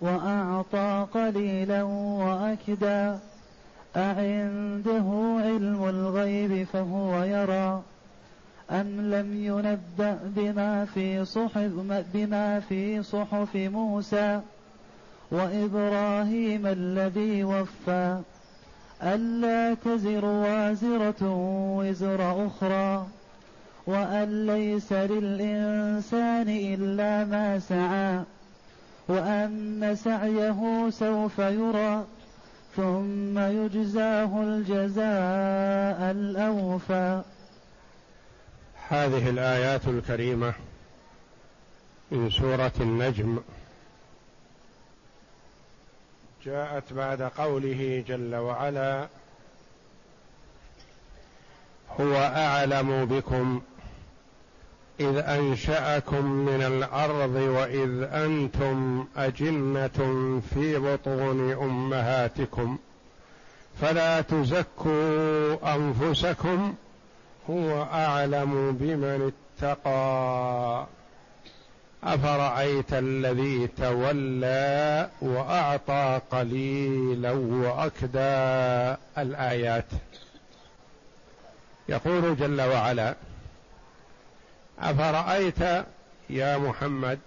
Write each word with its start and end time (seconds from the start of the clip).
وأعطى 0.00 1.06
قليلا 1.14 1.82
واكدى 1.82 3.16
أعنده 3.96 5.38
علم 5.44 5.84
الغيب 5.88 6.66
فهو 6.72 7.22
يرى. 7.22 7.82
أم 8.70 9.00
لم 9.00 9.44
ينبأ 9.44 10.18
بما 10.24 10.84
في 10.84 11.24
صحف 11.24 11.70
بما 12.14 12.60
في 12.60 13.02
صحف 13.02 13.56
موسى 13.56 14.40
وإبراهيم 15.30 16.66
الذي 16.66 17.44
وفى. 17.44 18.20
ألا 19.02 19.74
تزر 19.74 20.24
وازرة 20.24 21.22
وزر 21.78 22.46
أخرى. 22.46 23.06
وأن 23.86 24.46
ليس 24.46 24.92
للإنسان 24.92 26.48
إلا 26.48 27.24
ما 27.24 27.58
سعى. 27.58 28.37
وأن 29.08 29.96
سعيه 30.04 30.90
سوف 30.90 31.38
يرى 31.38 32.04
ثم 32.76 33.38
يجزاه 33.38 34.42
الجزاء 34.42 36.10
الأوفى. 36.10 37.22
هذه 38.88 39.30
الآيات 39.30 39.88
الكريمة 39.88 40.54
من 42.10 42.30
سورة 42.30 42.72
النجم. 42.80 43.40
جاءت 46.44 46.92
بعد 46.92 47.22
قوله 47.22 48.04
جل 48.08 48.34
وعلا 48.34 49.08
هو 52.00 52.16
أعلم 52.16 53.04
بكم 53.04 53.62
إذ 55.00 55.16
أنشأكم 55.16 56.24
من 56.24 56.62
الأرض 56.62 57.34
وإذ 57.34 58.02
أنتم 58.02 59.06
أجنة 59.16 59.98
في 60.54 60.78
بطون 60.78 61.52
أمهاتكم 61.52 62.78
فلا 63.80 64.20
تزكوا 64.20 65.74
أنفسكم 65.74 66.74
هو 67.50 67.82
أعلم 67.82 68.76
بمن 68.80 69.32
اتقى 69.62 70.86
أفرأيت 72.04 72.92
الذي 72.92 73.66
تولى 73.66 75.08
وأعطى 75.20 76.20
قليلا 76.30 77.32
وأكدى 77.32 78.96
الآيات 79.18 79.84
يقول 81.88 82.36
جل 82.36 82.60
وعلا 82.60 83.14
أفرأيت 84.80 85.86
يا 86.30 86.56
محمد 86.58 87.18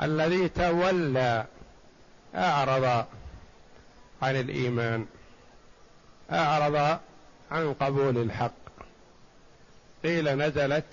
الذي 0.00 0.48
تولى 0.48 1.46
أعرض 2.34 3.06
عن 4.22 4.36
الإيمان 4.36 5.06
أعرض 6.30 6.98
عن 7.50 7.74
قبول 7.74 8.18
الحق. 8.18 8.52
قيل 10.04 10.38
نزلت 10.38 10.84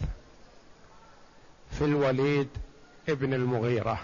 في 1.71 1.85
الوليد 1.85 2.49
ابن 3.09 3.33
المغيرة. 3.33 3.99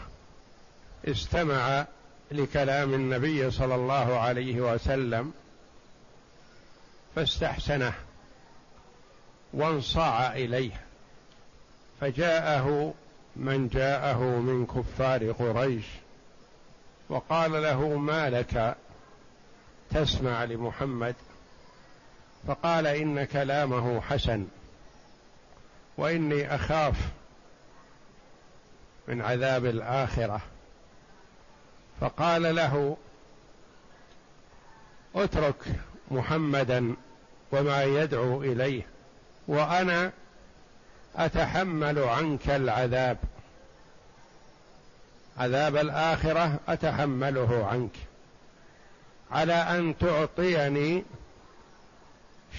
استمع 1.07 1.85
لكلام 2.31 2.93
النبي 2.93 3.51
صلى 3.51 3.75
الله 3.75 4.19
عليه 4.19 4.61
وسلم 4.61 5.33
فاستحسنه. 7.15 7.93
وانصاع 9.55 10.33
إليه. 10.33 10.81
فجاءه 12.01 12.93
من 13.35 13.67
جاءه 13.67 14.19
من 14.19 14.65
كفار 14.65 15.31
قريش 15.31 15.85
وقال 17.09 17.51
له 17.51 17.87
ما 17.97 18.29
لك 18.29 18.77
تسمع 19.89 20.43
لمحمد؟ 20.43 21.15
فقال 22.47 22.87
إن 22.87 23.23
كلامه 23.23 24.01
حسن 24.01 24.47
وإني 25.97 26.55
أخاف 26.55 26.95
من 29.07 29.21
عذاب 29.21 29.65
الآخرة. 29.65 30.41
فقال 32.01 32.55
له 32.55 32.97
اترك 35.15 35.63
محمدا 36.11 36.95
وما 37.51 37.83
يدعو 37.83 38.41
إليه. 38.43 38.94
وأنا 39.47 40.11
أتحمل 41.15 41.99
عنك 41.99 42.49
العذاب. 42.49 43.17
عذاب 45.37 45.75
الآخرة 45.75 46.59
أتحمله 46.67 47.65
عنك. 47.65 47.95
على 49.31 49.53
أن 49.53 49.97
تعطيني 49.97 51.03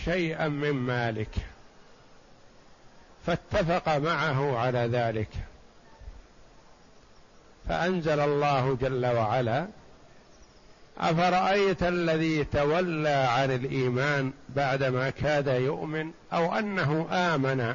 شيئا 0.05 0.49
من 0.49 0.73
مالك. 0.73 1.35
فاتفق 3.27 3.97
معه 3.97 4.59
على 4.59 4.79
ذلك. 4.79 5.31
فأنزل 7.69 8.21
الله 8.21 8.77
جل 8.81 9.07
وعلا 9.07 9.67
أفرأيت 10.99 11.83
الذي 11.83 12.45
تولى 12.45 13.09
عن 13.09 13.51
الإيمان 13.51 14.33
بعدما 14.49 15.11
كاد 15.11 15.47
يؤمن 15.47 16.11
أو 16.33 16.55
أنه 16.59 17.09
آمن 17.11 17.75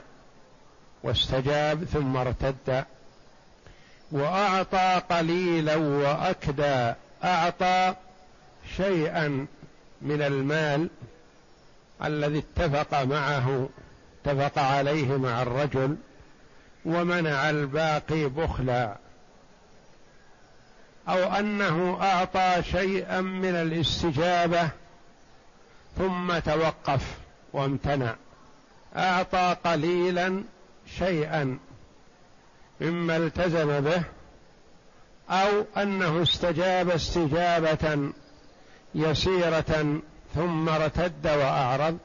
واستجاب 1.03 1.83
ثم 1.83 2.17
ارتد؟ 2.17 2.85
وأعطى 4.11 5.01
قليلا 5.09 5.75
وأكدى 5.75 6.93
أعطى 7.23 7.95
شيئا 8.77 9.47
من 10.01 10.21
المال 10.21 10.89
الذي 12.03 12.43
اتفق 12.57 13.03
معه 13.03 13.69
اتفق 14.25 14.59
عليه 14.59 15.17
مع 15.17 15.41
الرجل 15.41 15.95
ومنع 16.85 17.49
الباقي 17.49 18.25
بخلا. 18.25 18.97
أو 21.07 21.33
أنه 21.33 21.97
أعطى 22.01 22.63
شيئا 22.71 23.21
من 23.21 23.55
الاستجابة 23.55 24.69
ثم 25.97 26.39
توقف 26.39 27.17
وامتنع. 27.53 28.15
أعطى 28.95 29.55
قليلا 29.65 30.43
شيئا 30.97 31.59
مما 32.81 33.17
التزم 33.17 33.79
به 33.79 34.03
أو 35.29 35.65
أنه 35.77 36.23
استجاب 36.23 36.89
استجابة 36.89 38.11
يسيرة 38.95 40.01
ثم 40.35 40.69
ارتد 40.69 41.27
وأعرض. 41.27 41.97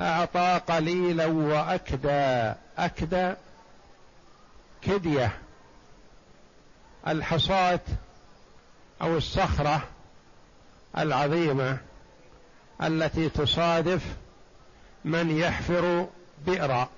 أعطى 0.00 0.60
قليلا 0.68 1.26
وأكدى 1.26 2.52
أكدى 2.78 3.34
كدية. 4.82 5.43
الحصاة 7.08 7.80
أو 9.02 9.16
الصخرة 9.16 9.82
العظيمة 10.98 11.78
التي 12.82 13.28
تصادف 13.28 14.02
من 15.04 15.38
يحفر 15.38 16.06
بئرا. 16.46 16.88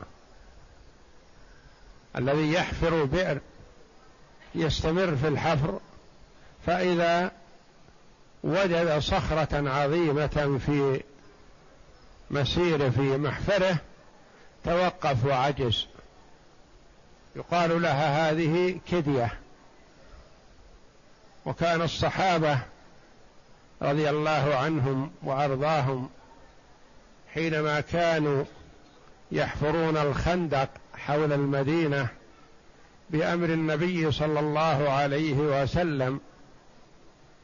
الذي 2.17 2.53
يحفر 2.53 3.05
بئر 3.05 3.41
يستمر 4.55 5.17
في 5.17 5.29
الحفر 5.29 5.81
فإذا 6.67 7.33
وجد 8.45 8.99
صخرة 8.99 9.71
عظيمة 9.71 10.61
في 10.67 11.03
مسيره 12.31 12.89
في 12.91 13.17
محفره 13.17 13.77
توقف 14.65 15.25
وعجز. 15.25 15.87
يقال 17.37 17.83
لها 17.83 18.31
هذه 18.31 18.81
كدية. 18.91 19.46
وكان 21.47 21.83
الصحابة 21.83 22.59
رضي 23.83 24.11
الله 24.11 24.55
عنهم 24.57 25.11
وأرضاهم 25.23 26.09
حينما 27.35 27.81
كانوا 27.81 28.45
يحفرون 29.33 29.97
الخندق 29.97 30.69
حول 30.95 31.33
المدينة 31.33 32.09
بأمر 33.11 33.49
النبي 33.49 34.13
صلى 34.13 34.41
الله 34.41 34.91
عليه 34.91 35.35
وسلم 35.35 36.21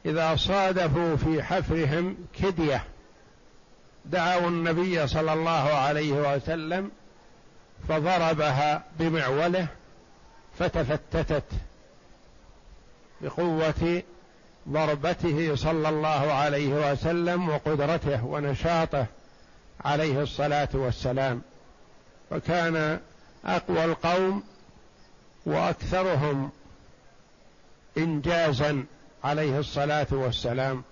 إذا 0.05 0.35
صادفوا 0.35 1.15
في 1.15 1.43
حفرهم 1.43 2.17
كدية 2.41 2.83
دعوا 4.05 4.47
النبي 4.47 5.07
صلى 5.07 5.33
الله 5.33 5.73
عليه 5.73 6.11
وسلم 6.11 6.91
فضربها 7.89 8.83
بمعوله 8.99 9.67
فتفتتت. 10.59 11.43
بقوة 13.23 14.01
ضربته 14.69 15.55
صلى 15.55 15.89
الله 15.89 16.33
عليه 16.33 16.91
وسلم 16.91 17.49
وقدرته 17.49 18.25
ونشاطه 18.25 19.05
عليه 19.85 20.21
الصلاة 20.21 20.69
والسلام. 20.73 21.41
فكان 22.29 22.99
أقوى 23.45 23.85
القوم 23.85 24.43
وأكثرهم 25.45 26.51
انجازا 27.97 28.85
عليه 29.23 29.59
الصلاة 29.59 30.07
والسلام. 30.11 30.83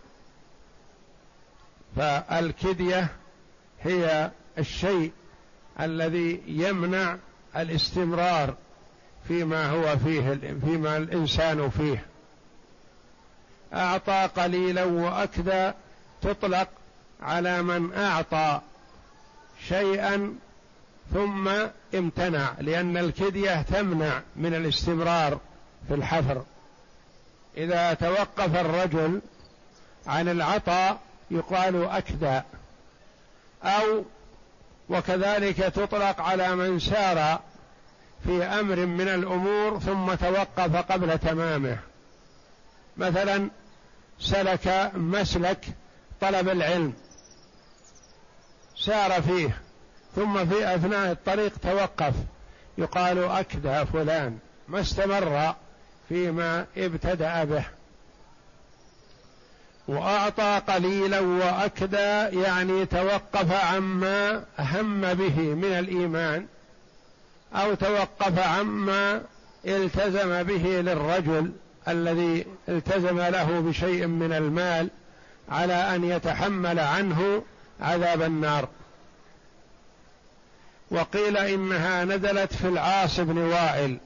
فالكدية 1.95 3.07
هي 3.81 4.31
الشيء 4.57 5.11
الذي 5.79 6.43
يمنع 6.47 7.17
الاستمرار 7.55 8.55
فيما 9.27 9.69
هو 9.69 9.97
فيه 9.97 10.39
فيما 10.65 10.97
الإنسان 10.97 11.69
فيه. 11.69 12.10
أعطى 13.73 14.29
قليلا 14.35 14.83
واكدى 14.83 15.71
تطلق 16.21 16.67
على 17.21 17.61
من 17.61 17.93
أعطى 17.93 18.61
شيئا 19.67 20.35
ثم 21.13 21.49
امتنع 21.95 22.53
لأن 22.59 22.97
الكدية 22.97 23.61
تمنع 23.61 24.21
من 24.35 24.53
الاستمرار 24.53 25.39
في 25.87 25.93
الحفر. 25.93 26.43
إذا 27.57 27.93
توقف 27.93 28.55
الرجل 28.55 29.21
عن 30.07 30.29
العطاء 30.29 30.99
يقال 31.31 31.85
اكدى 31.85 32.41
أو 33.63 34.03
وكذلك 34.89 35.57
تطلق 35.57 36.21
على 36.21 36.55
من 36.55 36.79
سار 36.79 37.39
في 38.23 38.43
أمر 38.43 38.85
من 38.85 39.07
الأمور 39.07 39.79
ثم 39.79 40.13
توقف 40.13 40.75
قبل 40.75 41.19
تمامه. 41.19 41.77
مثلا 42.97 43.49
سلك 44.21 44.91
مسلك 44.95 45.65
طلب 46.21 46.49
العلم. 46.49 46.93
سار 48.77 49.21
فيه. 49.21 49.61
ثم 50.15 50.45
في 50.45 50.75
أثناء 50.75 51.11
الطريق 51.11 51.57
توقف. 51.57 52.13
يقال 52.77 53.23
اكدى 53.23 53.85
فلان. 53.85 54.37
ما 54.67 54.81
استمر 54.81 55.55
فيما 56.09 56.65
ابتدأ 56.77 57.43
به. 57.43 57.63
وأعطى 59.87 60.61
قليلا 60.67 61.19
واكدى 61.19 62.39
يعني 62.41 62.85
توقف 62.85 63.51
عما 63.65 64.45
هم 64.59 65.13
به 65.13 65.39
من 65.39 65.73
الإيمان 65.79 66.45
أو 67.53 67.73
توقف 67.73 68.39
عما 68.39 69.21
التزم 69.65 70.43
به 70.43 70.81
للرجل. 70.81 71.51
الذي 71.87 72.45
التزم 72.69 73.19
له 73.19 73.59
بشيء 73.59 74.07
من 74.07 74.33
المال 74.33 74.89
على 75.49 75.73
أن 75.73 76.03
يتحمل 76.03 76.79
عنه 76.79 77.43
عذاب 77.81 78.21
النار. 78.21 78.67
وقيل 80.91 81.37
إنها 81.37 82.05
نزلت 82.05 82.53
في 82.53 82.67
العاص 82.67 83.19
بن 83.19 83.37
وائل 83.37 83.97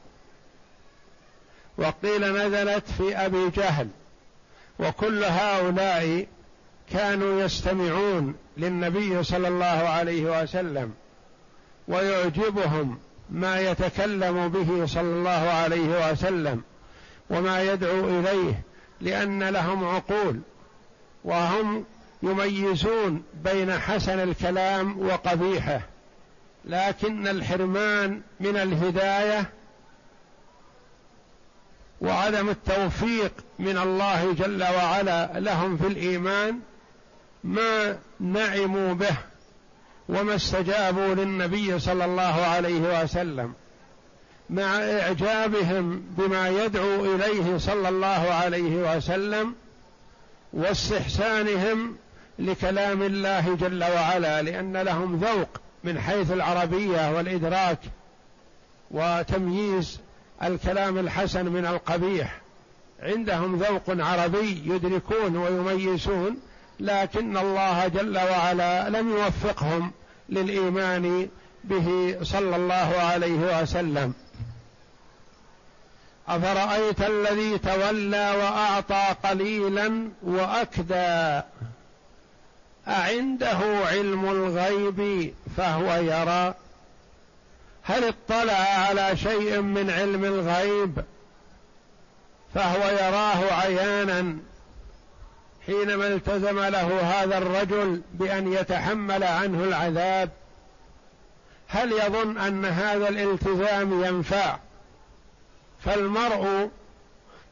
وقيل 1.77 2.33
نزلت 2.33 2.83
في 2.98 3.18
أبي 3.18 3.50
جهل 3.50 3.88
وكل 4.80 5.24
هؤلاء 5.24 6.27
كانوا 6.92 7.42
يستمعون 7.42 8.36
للنبي 8.57 9.24
صلى 9.24 9.48
الله 9.48 9.66
عليه 9.66 10.42
وسلم 10.42 10.94
ويعجبهم 11.88 13.00
ما 13.30 13.60
يتكلم 13.60 14.48
به 14.48 14.86
صلى 14.86 15.01
الله 15.01 15.31
عليه 15.31 16.12
وسلم. 16.12 16.63
وما 17.30 17.63
يدعو 17.63 18.19
إليه 18.19 18.62
لأن 19.01 19.44
لهم 19.44 19.86
عقول 19.86 20.39
وهم 21.24 21.86
يميزون 22.24 23.24
بين 23.44 23.80
حسن 23.80 24.19
الكلام 24.19 25.00
وقبيحه. 25.00 25.81
لكن 26.66 27.27
الحرمان 27.27 28.22
من 28.39 28.57
الهداية 28.57 29.50
وعدم 32.01 32.50
التوفيق 32.50 33.31
من 33.60 33.77
الله 33.77 34.33
جل 34.33 34.63
وعلا 34.63 35.39
لهم 35.39 35.77
في 35.77 35.88
الإيمان 35.88 36.60
ما 37.44 37.98
نعموا 38.19 38.94
به 38.94 39.18
وما 40.10 40.36
استجابوا 40.36 41.13
للنبي 41.13 41.80
صلى 41.80 42.06
الله 42.06 42.45
عليه 42.45 43.04
وسلم. 43.04 43.54
مع 44.50 44.80
إعجابهم 44.80 46.04
بما 46.18 46.50
يدعو 46.50 47.16
إليه 47.16 47.58
صلى 47.58 47.90
الله 47.90 48.34
عليه 48.34 48.96
وسلم 48.98 49.56
واستحسانهم 50.54 51.96
لكلام 52.40 53.02
الله 53.02 53.56
جل 53.56 53.84
وعلا 53.84 54.42
لأن 54.42 54.78
لهم 54.78 55.16
ذوق 55.16 55.50
من 55.84 56.00
حيث 56.00 56.32
العربية 56.32 57.16
والإدراك 57.16 57.80
وتمييز 58.92 60.00
الكلام 60.44 60.98
الحسن 60.98 61.46
من 61.46 61.66
القبيح. 61.66 62.42
عندهم 63.00 63.56
ذوق 63.56 63.84
عربي 63.88 64.62
يدركون 64.66 65.38
ويميزون 65.38 66.38
لكن 66.80 67.38
الله 67.38 67.88
جل 67.88 68.18
وعلا 68.18 68.90
لم 68.90 69.10
يوفقهم 69.10 69.92
للإيمان 70.30 71.30
به 71.64 72.18
صلى 72.24 72.56
الله 72.56 72.96
عليه 73.00 73.62
وسلم. 73.62 74.14
أفرأيت 76.27 77.01
الذي 77.01 77.57
تولى 77.57 78.31
وأعطى 78.38 79.16
قليلا 79.24 80.10
وأكدى؟ 80.24 81.42
أعنده 82.88 83.57
علم 83.86 84.30
الغيب 84.30 85.33
فهو 85.57 85.94
يرى. 85.95 86.54
هل 87.83 88.04
اطلع 88.04 88.54
على 88.54 89.18
شيء 89.18 89.62
من 89.62 89.89
علم 89.89 90.25
الغيب 90.25 91.04
فهو 92.56 92.89
يراه 92.89 93.54
عيانا؟ 93.54 94.38
حينما 95.65 96.08
التزم 96.08 96.60
له 96.60 97.01
هذا 97.01 97.38
الرجل 97.38 98.01
بأن 98.13 98.53
يتحمل 98.53 99.24
عنه 99.24 99.63
العذاب 99.63 100.29
هل 101.67 101.91
يظن 101.91 102.38
أن 102.38 102.65
هذا 102.65 103.10
الالتزام 103.10 104.03
ينفع؟ 104.03 104.58
فالمرء 105.86 106.70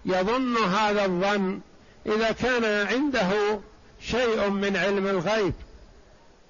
يظن 0.05 0.57
هذا 0.57 1.05
الظن 1.05 1.59
إذا 2.05 2.31
كان 2.31 2.87
عنده 2.87 3.59
شيء 4.01 4.49
من 4.49 4.77
علم 4.77 5.07
الغيب 5.07 5.53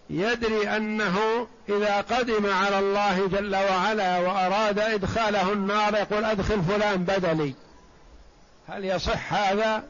يدري 0.10 0.78
أنه 0.78 1.48
إذا 1.70 2.02
قدم 2.02 2.54
على 2.54 2.80
الله 2.80 3.28
جل 3.28 3.56
وعلا 3.56 4.20
وأراد 4.20 4.80
إدخاله 4.80 5.54
النار 5.54 5.94
يقول 5.94 6.26
أدخل 6.26 6.62
فلان 6.62 7.04
بدلي 7.04 7.54
هل 8.68 8.86
يصح 8.86 9.34
هذا؟ 9.34 9.84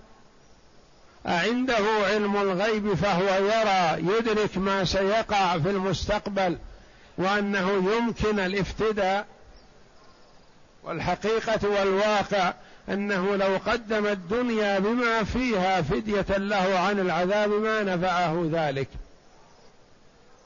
أعنده 1.27 1.85
علم 2.05 2.38
الغيب 2.38 2.93
فهو 2.93 3.45
يرى 3.45 4.13
يدرك 4.17 4.57
ما 4.57 4.85
سيقع 4.85 5.59
في 5.59 5.69
المستقبل 5.69 6.57
وأنه 7.17 7.93
يمكن 7.95 8.39
الافتداء 8.39 9.25
والحقيقة 10.83 11.69
والواقع 11.69 12.53
أنه 12.89 13.35
لو 13.35 13.57
قدم 13.65 14.07
الدنيا 14.07 14.79
بما 14.79 15.23
فيها 15.23 15.81
فدية 15.81 16.37
له 16.37 16.79
عن 16.79 16.99
العذاب 16.99 17.49
ما 17.49 17.83
نفعه 17.83 18.49
ذلك. 18.51 18.87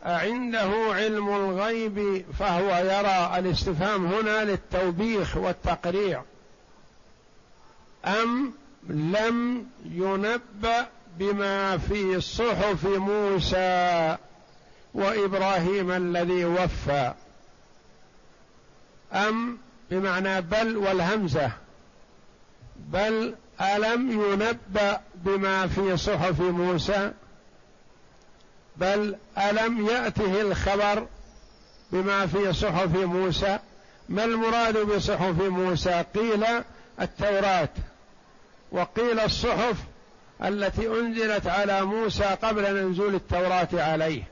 أعنده 0.06 0.72
علم 0.89 1.36
الغيب 1.36 2.25
فهو 2.39 2.70
يرى 2.70 3.39
الاستفهام 3.39 4.06
هنا 4.06 4.44
للتوبيخ 4.44 5.38
والتقريع. 5.38 6.24
أم 8.06 8.53
لم 8.89 9.67
ينبأ 9.86 10.88
بما 11.17 11.77
في 11.77 12.22
صحف 12.22 12.86
موسى 12.86 14.17
وإبراهيم 14.94 15.91
الذي 15.91 16.46
وفى. 16.46 17.13
أم 19.13 19.58
بمعنى 19.91 20.41
بل 20.41 20.77
والهمزة. 20.77 21.51
بل 22.75 23.36
ألم 23.62 24.12
ينبأ 24.12 25.01
بما 25.15 25.67
في 25.67 25.98
صحف 25.98 26.39
موسى؟ 26.41 27.12
بل 28.77 29.15
ألم 29.38 29.88
يأته 29.88 30.41
الخبر 30.41 31.08
بما 31.91 32.27
في 32.27 32.53
صحف 32.53 32.96
موسى؟ 32.96 33.60
ما 34.10 34.24
المراد 34.24 34.77
بصحف 34.77 35.41
موسى؟ 35.41 36.06
قيل 36.15 36.46
التوراة. 37.01 37.70
وقيل 38.72 39.20
الصحف 39.20 39.75
التي 40.44 40.88
أنزلت 40.88 41.48
على 41.48 41.86
موسى 41.86 42.24
قبل 42.24 42.89
نزول 42.89 43.15
التوراة 43.15 43.67
عليه. 43.74 44.24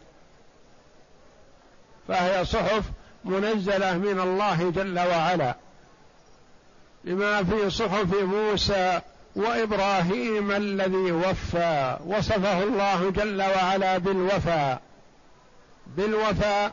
فهي 2.07 2.45
صحف 2.45 2.83
منزلة 3.25 3.97
من 3.97 4.19
الله 4.19 4.71
جل 4.71 4.99
وعلا 4.99 5.55
لما 7.03 7.43
في 7.43 7.69
صحف 7.69 8.13
موسى 8.13 9.01
وإبراهيم 9.35 10.51
الذي 10.51 11.11
وفى 11.11 11.97
وصفه 12.05 12.63
الله 12.63 13.09
جل 13.09 13.41
وعلا 13.41 13.97
بالوفاء 13.97 14.81
بالوفاء 15.87 16.71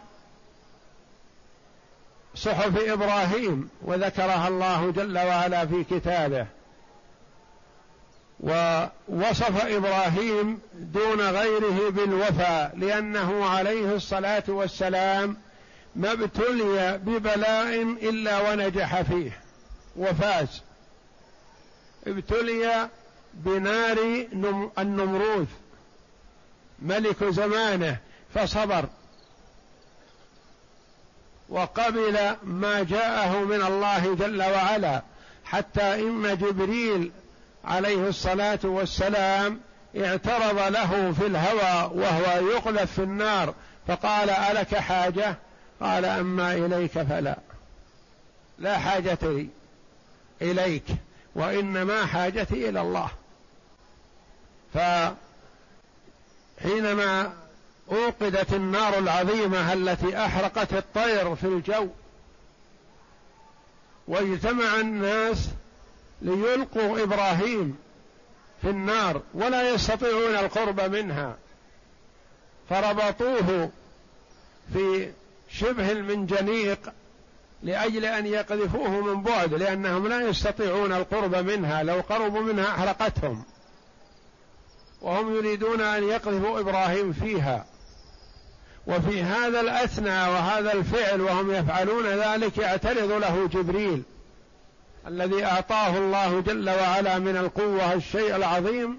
صحف 2.34 2.78
إبراهيم 2.78 3.68
وذكرها 3.82 4.48
الله 4.48 4.90
جل 4.90 5.18
وعلا 5.18 5.66
في 5.66 5.84
كتابه. 5.84 6.46
ووصف 8.40 9.66
إبراهيم 9.66 10.60
دون 10.74 11.20
غيره 11.20 11.90
بالوفاء 11.90 12.72
لأنه 12.76 13.46
عليه 13.46 13.94
الصلاة 13.94 14.42
والسلام 14.48 15.36
ما 15.96 16.12
ابتلي 16.12 16.98
ببلاء 16.98 17.82
إلا 17.82 18.50
ونجح 18.50 19.02
فيه 19.02 19.40
وفاز. 19.96 20.62
ابتلي 22.06 22.88
بنار 23.34 24.26
النمروذ 24.78 25.46
ملك 26.78 27.24
زمانه 27.24 27.96
فصبر. 28.34 28.84
وقبل 31.48 32.36
ما 32.42 32.82
جاءه 32.82 33.38
من 33.38 33.62
الله 33.62 34.14
جل 34.14 34.42
وعلا 34.42 35.02
حتى 35.44 35.94
إن 35.94 36.38
جبريل 36.38 37.12
عليه 37.64 38.08
الصلاة 38.08 38.58
والسلام 38.64 39.60
اعترض 39.96 40.58
له 40.58 41.12
في 41.12 41.26
الهوى 41.26 41.90
وهو 42.02 42.48
يقذف 42.48 42.92
في 42.92 43.02
النار 43.02 43.54
فقال 43.88 44.30
ألك 44.30 44.74
حاجة؟ 44.74 45.36
قال 45.82 46.04
أما 46.04 46.52
إليك 46.54 47.02
فلا. 47.02 47.38
لا 48.58 48.78
حاجة 48.78 49.18
لي 49.22 49.48
إليك 50.42 50.84
وإنما 51.34 52.06
حاجتي 52.06 52.68
إلى 52.68 52.80
الله. 52.80 53.08
فحينما 56.60 57.32
أوقدت 57.92 58.52
النار 58.52 58.98
العظيمة 58.98 59.72
التي 59.72 60.24
أحرقت 60.24 60.72
الطير 60.72 61.36
في 61.36 61.44
الجو 61.44 61.88
واجتمع 64.08 64.80
الناس 64.80 65.48
ليلقوا 66.22 67.02
إبراهيم 67.02 67.78
في 68.62 68.70
النار 68.70 69.22
ولا 69.34 69.70
يستطيعون 69.70 70.36
القرب 70.36 70.80
منها 70.80 71.36
فربطوه 72.70 73.70
في 74.72 75.12
شبه 75.52 75.92
المنجنيق 75.92 76.92
لأجل 77.62 78.04
أن 78.04 78.26
يقذفوه 78.26 78.90
من 78.90 79.22
بعد 79.22 79.54
لأنهم 79.54 80.08
لا 80.08 80.20
يستطيعون 80.20 80.92
القرب 80.92 81.34
منها 81.36 81.82
لو 81.82 82.00
قربوا 82.00 82.40
منها 82.40 82.70
أحرقتهم. 82.70 83.44
وهم 85.02 85.36
يريدون 85.36 85.80
أن 85.80 86.04
يقذفوا 86.04 86.60
إبراهيم 86.60 87.12
فيها. 87.12 87.66
وفي 88.86 89.22
هذا 89.22 89.60
الاثنى 89.60 90.28
وهذا 90.28 90.72
الفعل 90.72 91.20
وهم 91.20 91.50
يفعلون 91.50 92.06
ذلك 92.06 92.58
يعترض 92.58 93.12
له 93.12 93.48
جبريل 93.48 94.02
الذي 95.06 95.44
أعطاه 95.44 95.96
الله 95.98 96.40
جل 96.40 96.70
وعلا 96.70 97.18
من 97.18 97.36
القوة 97.36 97.92
الشيء 97.92 98.36
العظيم 98.36 98.98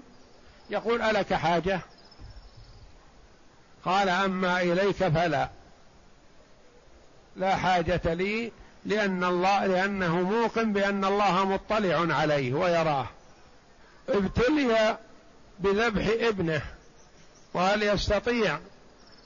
يقول 0.70 1.02
ألك 1.02 1.34
حاجة؟ 1.34 1.80
قال 3.84 4.08
أما 4.08 4.62
إليك 4.62 4.96
فلا. 4.96 5.48
لا 7.36 7.56
حاجة 7.56 8.14
لي 8.14 8.52
لأن 8.86 9.24
الله 9.24 9.66
لأنه 9.66 10.20
موقن 10.20 10.72
بأن 10.72 11.04
الله 11.04 11.44
مطلع 11.44 12.14
عليه 12.14 12.54
ويراه. 12.54 13.06
ابتلي 14.08 14.98
بذبح 15.60 16.06
ابنه 16.20 16.62
وهل 17.54 17.82
يستطيع 17.82 18.58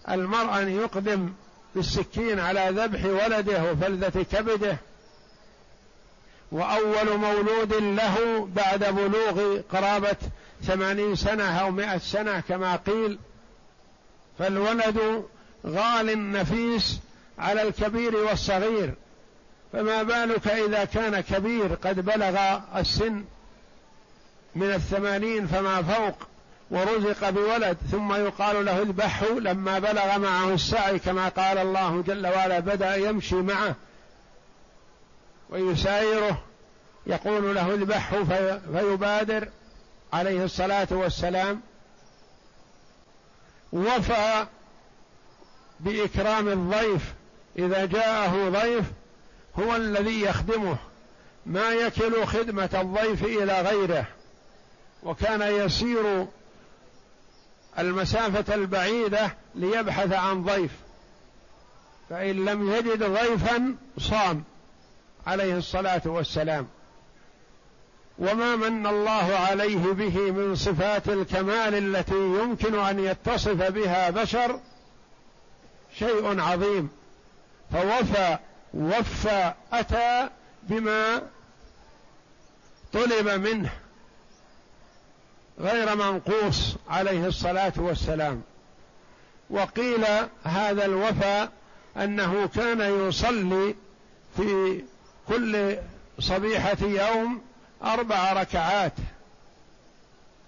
المرء 0.09 0.63
أن 0.63 0.69
يقدم 0.69 1.33
بالسكين 1.75 2.41
على 2.41 2.71
ذبح 2.71 3.05
ولده 3.05 3.73
وفلذة 3.73 4.23
كبده؟ 4.33 4.77
وأول 6.53 7.17
مولود 7.17 7.75
له 7.75 8.49
بعد 8.57 8.85
بلوغ 8.85 9.61
قرابة 9.61 10.17
ثمانين 10.63 11.15
سنة 11.17 11.61
أو 11.61 11.71
مئة 11.71 11.99
سنة 11.99 12.41
كما 12.41 12.77
قيل 12.77 13.19
فالولد 14.39 15.25
غال 15.67 16.33
نفيس 16.33 17.01
على 17.39 17.63
الكبير 17.63 18.17
والصغير. 18.17 18.95
فما 19.73 20.03
بالك 20.03 20.49
إذا 20.49 20.85
كان 20.85 21.21
كبير؟ 21.21 21.75
قد 21.75 22.01
بلغ 22.01 22.59
السن 22.77 23.25
من 24.55 24.73
الثمانين 24.73 25.47
فما 25.47 25.83
فوق 25.83 26.15
ورزق 26.71 27.31
بولد 27.31 27.77
ثم 27.91 28.13
يقال 28.15 28.65
له 28.65 28.83
اذبحه 28.83 29.29
لما 29.29 29.79
بلغ 29.79 30.19
معه 30.19 30.55
السعي 30.55 30.99
كما 30.99 31.29
قال 31.29 31.59
الله 31.59 32.03
جل 32.03 32.27
وعلا 32.27 32.61
بدأ 32.61 32.97
يمشي 32.97 33.35
معه 33.35 33.75
ويسايره 35.51 36.43
يقول 37.07 37.55
له 37.55 37.75
اذبحه 37.75 38.25
في 38.25 38.61
فيبادر 38.73 39.49
عليه 40.13 40.45
الصلاة 40.45 40.89
والسلام. 40.91 41.61
وفى 43.73 44.47
بإكرام 45.81 46.49
الضيف 46.49 47.15
إذا 47.59 47.85
جاءه 47.85 48.49
ضيف 48.49 48.85
هو 49.59 49.77
الذي 49.77 50.21
يخدمه 50.21 50.77
ما 51.47 51.71
يكل 51.71 52.27
خدمة 52.27 52.71
الضيف 52.75 53.25
إلى 53.25 53.61
غيره. 53.61 54.07
وكان 55.03 55.43
يسير 55.43 56.27
المسافة 57.79 58.55
البعيدة 58.55 59.35
ليبحث 59.55 60.13
عن 60.13 60.45
ضيف. 60.45 60.71
فإن 62.11 62.45
لم 62.45 62.73
يجد 62.73 63.03
ضيفا 63.03 63.77
صام 63.99 64.45
عليه 65.27 65.57
الصلاة 65.57 66.03
والسلام. 66.05 66.69
وما 68.19 68.57
من 68.57 68.87
الله 68.87 69.37
عليه 69.37 69.93
به 69.93 70.31
من 70.31 70.55
صفات 70.55 71.09
الكمال 71.09 71.75
التي 71.75 72.15
يمكن 72.15 72.79
أن 72.79 72.99
يتصف 72.99 73.71
بها 73.71 74.11
بشر 74.11 74.61
شيء 75.99 76.41
عظيم. 76.41 76.98
فوفى 77.73 78.39
وفى 78.75 79.55
أتى 79.73 80.31
بما 80.63 81.23
طلب 82.93 83.29
منه 83.29 83.71
غير 85.61 85.97
منقوص 85.97 86.77
عليه 86.89 87.27
الصلاة 87.27 87.73
والسلام. 87.77 88.43
وقيل 89.51 90.05
هذا 90.45 90.85
الوفاء 90.85 91.51
أنه 91.97 92.49
كان 92.49 93.09
يصلي 93.09 93.75
في 94.37 94.83
كل 95.29 95.79
صبيحة 96.19 96.77
يوم 96.81 97.43
أربع 97.85 98.33
ركعات. 98.33 98.93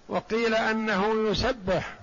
وقيل 0.09 0.55
أنه 0.55 1.29
يسبح 1.29 1.95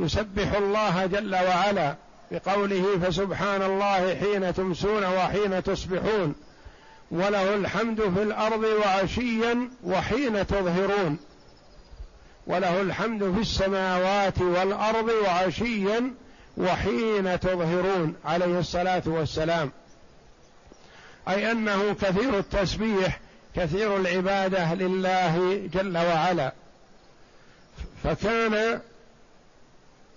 يسبح 0.00 0.52
الله 0.52 1.06
جل 1.06 1.34
وعلا. 1.34 1.96
بقوله 2.32 2.98
فسبحان 2.98 3.62
الله 3.62 4.14
حين 4.14 4.54
تمسون 4.54 5.04
وحين 5.04 5.62
تصبحون 5.62 6.34
وله 7.10 7.54
الحمد 7.54 8.00
في 8.00 8.22
الأرض 8.22 8.64
وعشيا 8.64 9.68
وحين 9.84 10.46
تظهرون 10.46 11.18
وله 12.46 12.80
الحمد 12.80 13.34
في 13.34 13.40
السماوات 13.40 14.40
والأرض 14.40 15.08
وعشيا 15.24 16.14
وحين 16.56 17.40
تظهرون 17.40 18.14
عليه 18.24 18.58
الصلاة 18.58 19.02
والسلام. 19.06 19.70
أي 21.28 21.52
أنه 21.52 21.94
كثير 21.94 22.38
التسبيح 22.38 23.20
كثير 23.56 23.96
العبادة 23.96 24.74
لله 24.74 25.68
جل 25.74 25.98
وعلا. 25.98 26.52
فكان 28.04 28.80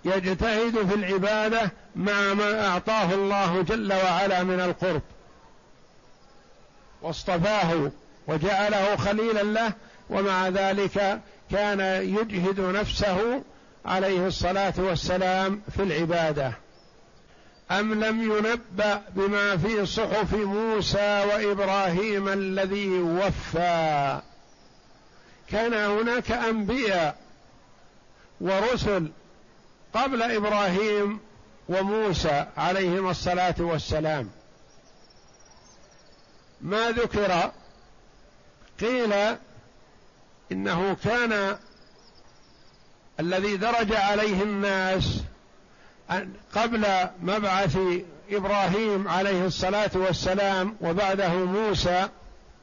يجتهد 0.04 0.88
في 0.88 0.94
العبادة 0.94 1.70
مع 1.96 2.34
ما 2.34 2.68
أعطاه 2.68 3.14
الله 3.14 3.62
جل 3.62 3.92
وعلا 3.92 4.42
من 4.42 4.60
القرب. 4.60 5.02
واصطفاه 7.02 7.90
وجعله 8.28 8.96
خليلا 8.96 9.42
له 9.42 9.72
ومع 10.10 10.48
ذلك 10.48 11.20
كان 11.50 11.80
يجهد 12.02 12.60
نفسه 12.60 13.42
عليه 13.84 14.26
الصلاة 14.26 14.74
والسلام 14.78 15.62
في 15.76 15.82
العبادة. 15.82 16.52
أم 17.70 18.04
لم 18.04 18.22
ينبأ 18.22 19.02
بما 19.10 19.56
في 19.56 19.86
صحف 19.86 20.34
موسى 20.34 21.24
وإبراهيم 21.28 22.28
الذي 22.28 22.88
وفى؟ 22.88 24.20
كان 25.50 25.74
هناك 25.74 26.32
أنبياء 26.32 27.16
ورسل 28.40 29.10
قبل 29.96 30.22
إبراهيم 30.22 31.20
وموسى 31.68 32.46
عليهما 32.56 33.10
الصلاة 33.10 33.54
والسلام. 33.58 34.30
ما 36.60 36.90
ذكر؟ 36.90 37.52
قيل 38.80 39.14
إنه 40.52 40.96
كان 41.04 41.56
الذي 43.20 43.56
درج 43.56 43.92
عليه 43.92 44.42
الناس 44.42 45.22
قبل 46.54 46.86
مبعث 47.22 47.78
إبراهيم 48.30 49.08
عليه 49.08 49.46
الصلاة 49.46 49.90
والسلام 49.94 50.76
وبعده 50.80 51.34
موسى 51.34 52.08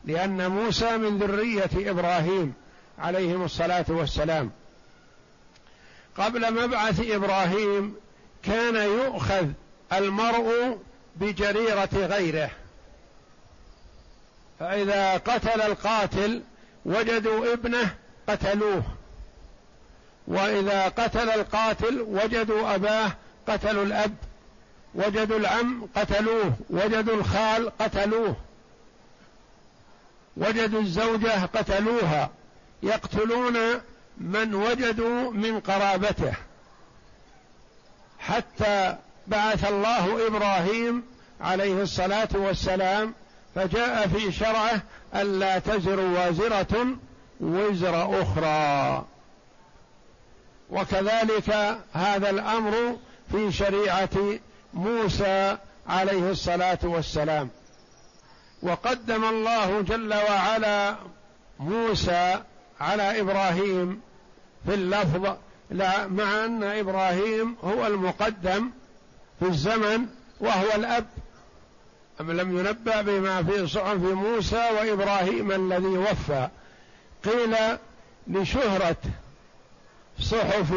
لأن 0.06 0.52
موسى 0.52 0.98
من 0.98 1.18
ذرية 1.18 1.92
إبراهيم 1.92 2.54
عليهم 3.00 3.44
الصلاة 3.44 3.86
والسلام. 3.90 4.52
قبل 6.18 6.54
مبعث 6.54 7.00
إبراهيم 7.10 7.96
كان 8.44 8.76
يؤخذ 8.76 9.48
المرء 9.94 10.80
بجريرة 11.16 11.90
غيره. 11.94 12.50
فإذا 14.60 15.14
قتل 15.14 15.62
القاتل 15.62 16.42
وجدوا 16.86 17.54
ابنه 17.54 17.96
قتلوه. 18.30 18.84
وإذا 20.28 20.88
قتل 20.88 21.30
القاتل 21.30 22.02
وجدوا 22.02 22.76
أباه 22.76 23.12
قتلوا 23.48 23.84
الأب. 23.84 24.16
وجدوا 24.96 25.40
العم 25.40 25.88
قتلوه. 25.96 26.54
وجدوا 26.70 27.16
الخال 27.16 27.78
قتلوه. 27.78 28.36
وجدوا 30.38 30.82
الزوجة 30.82 31.46
قتلوها. 31.46 32.30
يقتلون 32.84 33.58
من 34.18 34.56
وجدوا 34.56 35.32
من 35.32 35.60
قرابته. 35.60 36.34
حتى 38.20 38.96
بعث 39.28 39.70
الله 39.70 40.28
إبراهيم 40.28 41.04
عليه 41.42 41.82
الصلاة 41.82 42.30
والسلام 42.34 43.14
فجاء 43.56 44.08
في 44.08 44.32
شرعه 44.32 44.82
الا 45.16 45.60
تزر 45.60 46.00
وازرة 46.00 46.98
وزر 47.40 48.22
أخرى. 48.22 49.06
وكذلك 50.70 51.78
هذا 51.94 52.30
الأمر 52.30 52.98
في 53.32 53.52
شريعة 53.52 54.40
موسى 54.74 55.58
عليه 55.88 56.32
الصلاة 56.32 56.80
والسلام. 56.84 57.50
وقدم 58.64 59.24
الله 59.24 59.82
جل 59.82 60.14
وعلا 60.14 60.96
موسى 61.60 62.44
على 62.82 63.22
إبراهيم 63.22 64.02
في 64.66 64.74
اللفظ 64.74 65.36
لا 65.72 66.08
مع 66.08 66.46
أن 66.46 66.64
إبراهيم 66.64 67.56
هو 67.64 67.88
المقدم 67.88 68.70
في 69.40 69.46
الزمن 69.46 70.06
وهو 70.40 70.76
الأب. 70.76 71.06
أم 72.22 72.32
لم 72.32 72.58
ينبأ 72.58 73.02
بما 73.02 73.44
في 73.44 73.68
صحف 73.68 73.98
موسى 73.98 74.70
وإبراهيم 74.80 75.52
الذي 75.52 75.98
وفى. 75.98 76.50
قيل 77.26 77.56
لشهرة 78.28 78.98
صحف 80.20 80.74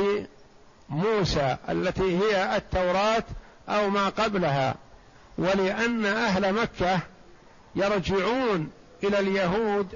موسى 0.89 1.57
التي 1.69 2.19
هي 2.19 2.57
التوراة 2.57 3.25
أو 3.69 3.91
ما 3.91 4.09
قبلها 4.09 4.75
ولأن 5.39 6.07
أهل 6.07 6.53
مكة 6.53 7.01
يرجعون 7.75 8.71
إلى 9.05 9.19
اليهود 9.19 9.87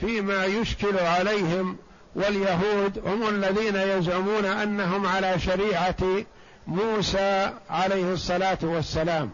فيما 0.00 0.44
يشكل 0.44 0.98
عليهم 0.98 1.76
واليهود 2.14 2.98
هم 3.06 3.28
الذين 3.28 3.76
يزعمون 3.76 4.44
أنهم 4.44 5.06
على 5.06 5.38
شريعة 5.38 6.24
موسى 6.66 7.52
عليه 7.70 8.12
الصلاة 8.12 8.58
والسلام. 8.62 9.30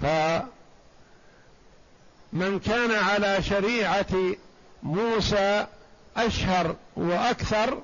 فمن 0.00 0.48
كان 2.58 2.90
على 2.90 3.42
شريعة 3.42 4.34
موسى 4.82 5.66
أشهر 6.16 6.76
وأكثر 6.96 7.82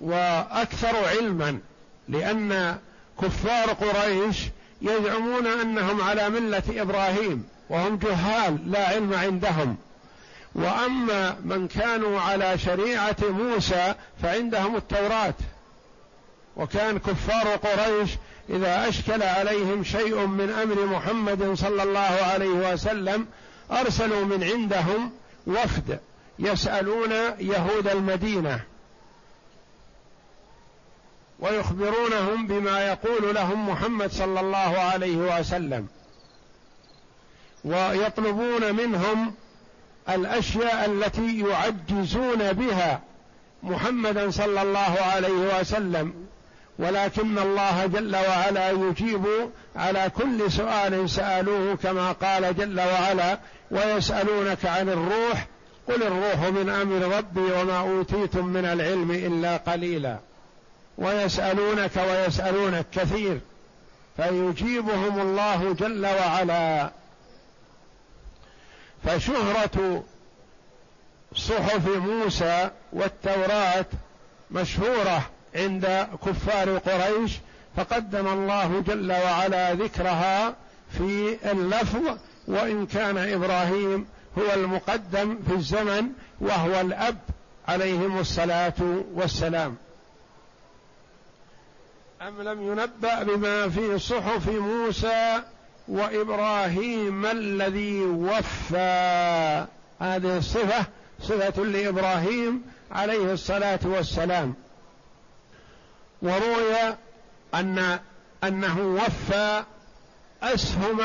وأكثر 0.00 0.96
علما 1.08 1.58
لأن 2.08 2.78
كفار 3.22 3.72
قريش 3.72 4.38
يزعمون 4.82 5.46
أنهم 5.46 6.00
على 6.00 6.30
ملة 6.30 6.62
إبراهيم 6.68 7.44
وهم 7.70 7.96
جهال 7.96 8.70
لا 8.70 8.88
علم 8.88 9.14
عندهم. 9.14 9.76
وأما 10.54 11.36
من 11.44 11.68
كانوا 11.68 12.20
على 12.20 12.58
شريعة 12.58 13.16
موسى 13.22 13.94
فعندهم 14.22 14.76
التوراة. 14.76 15.34
وكان 16.56 16.98
كفار 16.98 17.56
قريش 17.56 18.10
إذا 18.48 18.88
أشكل 18.88 19.22
عليهم 19.22 19.84
شيء 19.84 20.26
من 20.26 20.50
أمر 20.50 20.86
محمد 20.86 21.54
صلى 21.54 21.82
الله 21.82 22.18
عليه 22.32 22.72
وسلم 22.72 23.26
أرسلوا 23.70 24.24
من 24.24 24.44
عندهم 24.44 25.12
وفد 25.46 26.00
يسألون 26.38 27.12
يهود 27.38 27.88
المدينة 27.88 28.60
ويخبرونهم 31.38 32.46
بما 32.46 32.86
يقول 32.86 33.34
لهم 33.34 33.68
محمد 33.68 34.12
صلى 34.12 34.40
الله 34.40 34.78
عليه 34.78 35.16
وسلم. 35.16 35.86
ويطلبون 37.64 38.74
منهم 38.74 39.34
الأشياء 40.08 40.86
التي 40.86 41.40
يعجزون 41.40 42.52
بها 42.52 43.00
محمدا 43.62 44.30
صلى 44.30 44.62
الله 44.62 44.96
عليه 45.00 45.60
وسلم 45.60 46.12
ولكن 46.78 47.38
الله 47.38 47.86
جل 47.86 48.16
وعلا 48.16 48.70
يجيب 48.70 49.26
على 49.76 50.10
كل 50.16 50.52
سؤال 50.52 51.10
سألوه 51.10 51.76
كما 51.76 52.12
قال 52.12 52.56
جل 52.56 52.80
وعلا 52.80 53.38
ويسألونك 53.70 54.66
عن 54.66 54.88
الروح 54.88 55.46
قل 55.88 56.02
الروح 56.02 56.48
من 56.50 56.68
أمر 56.68 57.16
ربي 57.16 57.52
وما 57.52 57.80
أوتيتم 57.80 58.46
من 58.46 58.64
العلم 58.64 59.10
إلا 59.10 59.56
قليلا. 59.56 60.16
ويسألونك 60.98 61.90
ويسألونك 61.96 62.86
كثير 62.92 63.40
فيجيبهم 64.16 65.20
الله 65.20 65.76
جل 65.80 66.06
وعلا. 66.06 66.90
فشهرة 69.04 70.04
صحف 71.34 71.88
موسى 71.88 72.70
والتوراة 72.92 73.86
مشهورة 74.50 75.30
عند 75.54 76.08
كفار 76.26 76.78
قريش 76.78 77.32
فقدم 77.76 78.28
الله 78.28 78.80
جل 78.80 79.12
وعلا 79.12 79.74
ذكرها 79.74 80.54
في 80.98 81.36
اللفظ 81.52 82.18
وإن 82.48 82.86
كان 82.86 83.18
إبراهيم 83.18 84.06
هو 84.38 84.54
المقدم 84.54 85.38
في 85.48 85.54
الزمن 85.54 86.08
وهو 86.40 86.80
الأب 86.80 87.18
عليهم 87.68 88.18
الصلاة 88.18 89.02
والسلام. 89.14 89.76
أم 92.22 92.42
لم 92.42 92.62
ينبأ 92.62 93.22
بما 93.22 93.68
في 93.68 93.98
صحف 93.98 94.48
موسى 94.48 95.42
وإبراهيم 95.90 97.26
الذي 97.26 98.00
وفى. 98.00 99.66
هذه 100.00 100.38
الصفة 100.38 100.84
صفة 101.22 101.64
لإبراهيم 101.64 102.62
عليه 102.92 103.32
الصلاة 103.32 103.78
والسلام. 103.84 104.54
وروي 106.22 106.96
أن 107.54 107.98
أنه 108.44 108.80
وفى 108.80 109.64
أسهم 110.42 111.00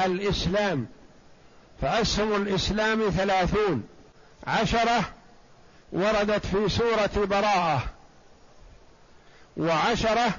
الإسلام. 0.00 0.86
فأسهم 1.82 2.42
الإسلام 2.42 3.10
ثلاثون. 3.10 3.88
عشرة 4.46 5.00
وردت 5.92 6.46
في 6.46 6.68
سورة 6.68 7.26
براءة. 7.26 7.84
وعشرة 9.56 10.30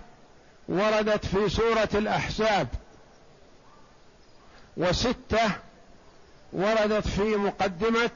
وردت 0.70 1.26
في 1.26 1.50
سورة 1.50 1.90
الأحزاب. 1.94 2.68
وستة 4.82 5.52
وردت 6.54 7.08
في 7.08 7.36
مقدمة 7.36 8.10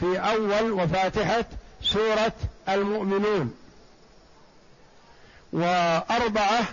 في 0.00 0.18
أول 0.18 0.70
وفاتحة 0.70 1.44
سورة 1.82 2.32
المؤمنون 2.68 3.54
وأربعة 5.52 6.64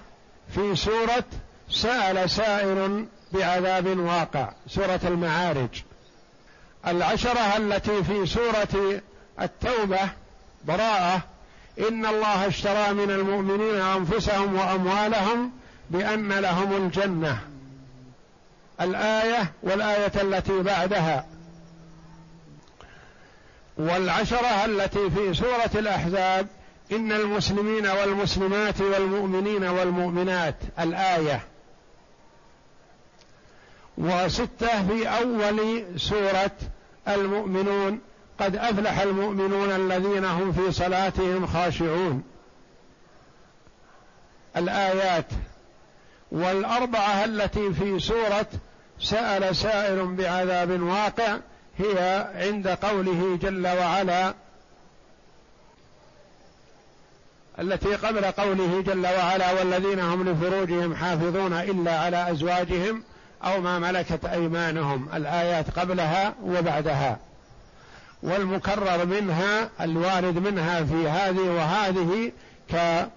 في 0.56 0.76
سورة 0.76 1.24
سأل 1.70 2.30
سائر 2.30 3.06
بعذاب 3.32 4.00
واقع 4.00 4.50
سورة 4.68 5.00
المعارج. 5.04 5.84
العشرة 6.88 7.58
التي 7.58 8.04
في 8.04 8.26
سورة 8.26 9.02
التوبة 9.42 10.10
براءة 10.66 11.22
إن 11.90 12.06
الله 12.06 12.48
اشترى 12.48 12.94
من 12.94 13.12
المؤمنين 13.12 13.82
أنفسهم 13.82 14.56
وأموالهم 14.56 15.52
بأن 15.90 16.34
لهم 16.34 16.86
الجنة. 16.86 17.53
الآية 18.84 19.52
والآية 19.64 20.22
التي 20.22 20.62
بعدها. 20.64 21.26
والعشرة 23.78 24.66
التي 24.66 25.10
في 25.10 25.34
سورة 25.34 25.72
الأحزاب 25.76 26.48
إن 26.92 27.12
المسلمين 27.12 27.88
والمسلمات 27.88 28.82
والمؤمنين 28.82 29.64
والمؤمنات 29.64 30.56
الآية. 30.80 31.42
وستة 33.98 34.88
في 34.88 35.08
أول 35.08 35.86
سورة 36.00 36.52
المؤمنون 37.08 38.00
قد 38.40 38.56
أفلح 38.56 39.00
المؤمنون 39.00 39.72
الذين 39.72 40.26
هم 40.26 40.54
في 40.54 40.72
صلاتهم 40.72 41.48
خاشعون. 41.48 42.24
الآيات. 44.58 45.26
والأربعة 46.32 47.26
التي 47.26 47.74
في 47.74 48.00
سورة 48.00 48.48
سأل 49.04 49.56
سائل 49.56 50.06
بعذاب 50.06 50.82
واقع 50.82 51.38
هي 51.78 52.28
عند 52.36 52.68
قوله 52.68 53.40
جل 53.42 53.68
وعلا 53.68 54.34
التي 57.60 57.96
قبل 57.96 58.26
قوله 58.26 58.82
جل 58.82 59.06
وعلا 59.06 59.52
والذين 59.52 60.00
هم 60.00 60.30
لفروجهم 60.30 60.96
حافظون 60.96 61.54
إلا 61.54 62.00
على 62.00 62.32
أزواجهم 62.32 63.04
أو 63.44 63.62
ما 63.62 63.80
ملكت 63.80 64.26
أيمانهم 64.26 65.10
الآيات 65.14 65.80
قبلها 65.80 66.34
وبعدها. 66.44 67.18
والمكرر 68.24 69.06
منها 69.06 69.70
الوارد 69.82 70.38
منها 70.38 70.84
في 70.84 71.10
هذه 71.10 71.40
وهذه 71.40 72.32
ك 72.72 73.08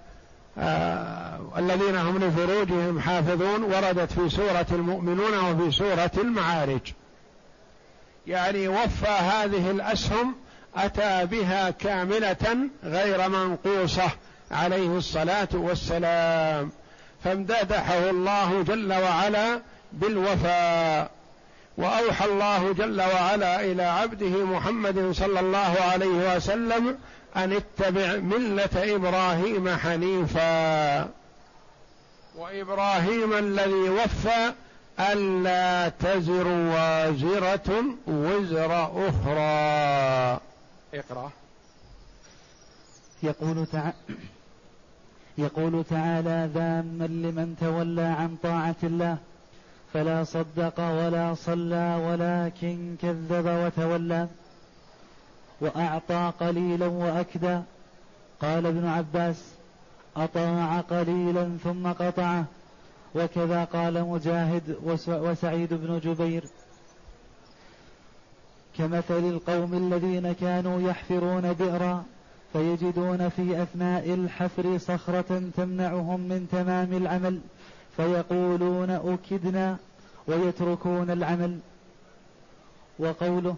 آه 0.59 1.39
الذين 1.59 1.97
هم 1.97 2.19
لفروجهم 2.19 3.01
حافظون 3.01 3.63
وردت 3.63 4.13
في 4.13 4.29
سورة 4.29 4.67
المؤمنون 4.73 5.39
وفي 5.39 5.77
سورة 5.77 6.11
المعارج. 6.19 6.81
يعني 8.27 8.69
وفى 8.69 9.09
هذه 9.09 9.71
الأسهم 9.71 10.35
أتى 10.77 11.27
بها 11.27 11.71
كاملة 11.71 12.59
غير 12.85 13.29
منقوصة 13.29 14.11
عليه 14.51 14.97
الصلاة 14.99 15.49
والسلام. 15.53 16.71
فامتدحه 17.25 18.11
الله 18.11 18.63
جل 18.63 18.93
وعلا 18.93 19.61
بالوفاء. 19.93 21.11
وأوحى 21.79 22.25
الله 22.25 22.73
جل 22.73 23.01
وعلا 23.01 23.61
إلى 23.61 23.83
عبده 23.83 24.45
محمد 24.45 25.13
صلى 25.13 25.41
الله 25.41 25.77
عليه 25.93 26.37
وسلم 26.37 26.99
أن 27.37 27.53
اتبع 27.53 28.17
ملة 28.17 28.95
إبراهيم 28.97 29.69
حنيفا. 29.69 31.09
وإبراهيم 32.39 33.33
الذي 33.33 33.89
وفى 33.89 34.53
ألا 35.01 35.89
تزر 35.89 36.47
وازرة 36.49 37.85
وزر 38.07 38.85
أخرى. 39.09 40.41
اقرأ. 40.95 41.31
يقول 43.23 43.67
تعالى 43.67 43.95
يقول 45.39 45.85
تعالى 45.91 46.51
ذاما 46.55 47.05
لمن 47.05 47.57
تولى 47.61 48.03
عن 48.03 48.37
طاعة 48.43 48.77
الله 48.83 49.17
فلا 49.95 50.25
صدق 50.25 50.81
ولا 50.81 51.35
صلى 51.35 52.01
ولكن 52.09 52.97
كذب 53.03 53.47
وتولى. 53.47 54.29
وأعطى 55.61 56.33
قليلا 56.41 56.87
وأكدى. 56.87 57.61
قال 58.41 58.67
ابن 58.67 58.87
عباس 58.87 59.45
أطاع 60.17 60.81
قليلا 60.81 61.57
ثم 61.65 61.87
قطعه. 61.87 62.45
وكذا 63.15 63.65
قال 63.65 64.05
مجاهد 64.05 64.77
وسعيد 65.09 65.75
بن 65.75 65.99
جبير. 65.99 66.45
كمثل 68.79 69.29
القوم 69.29 69.75
الذين 69.75 70.33
كانوا 70.33 70.91
يحفرون 70.91 71.53
بئرا 71.53 72.05
فيجدون 72.53 73.29
في 73.29 73.63
أثناء 73.63 74.15
الحفر 74.15 74.79
صخرة 74.79 75.43
تمنعهم 75.57 76.21
من 76.21 76.49
تمام 76.53 76.93
العمل 76.93 77.41
فيقولون 77.97 78.91
أكدنا 78.91 79.77
ويتركون 80.29 81.11
العمل. 81.11 81.59
وقوله 82.99 83.57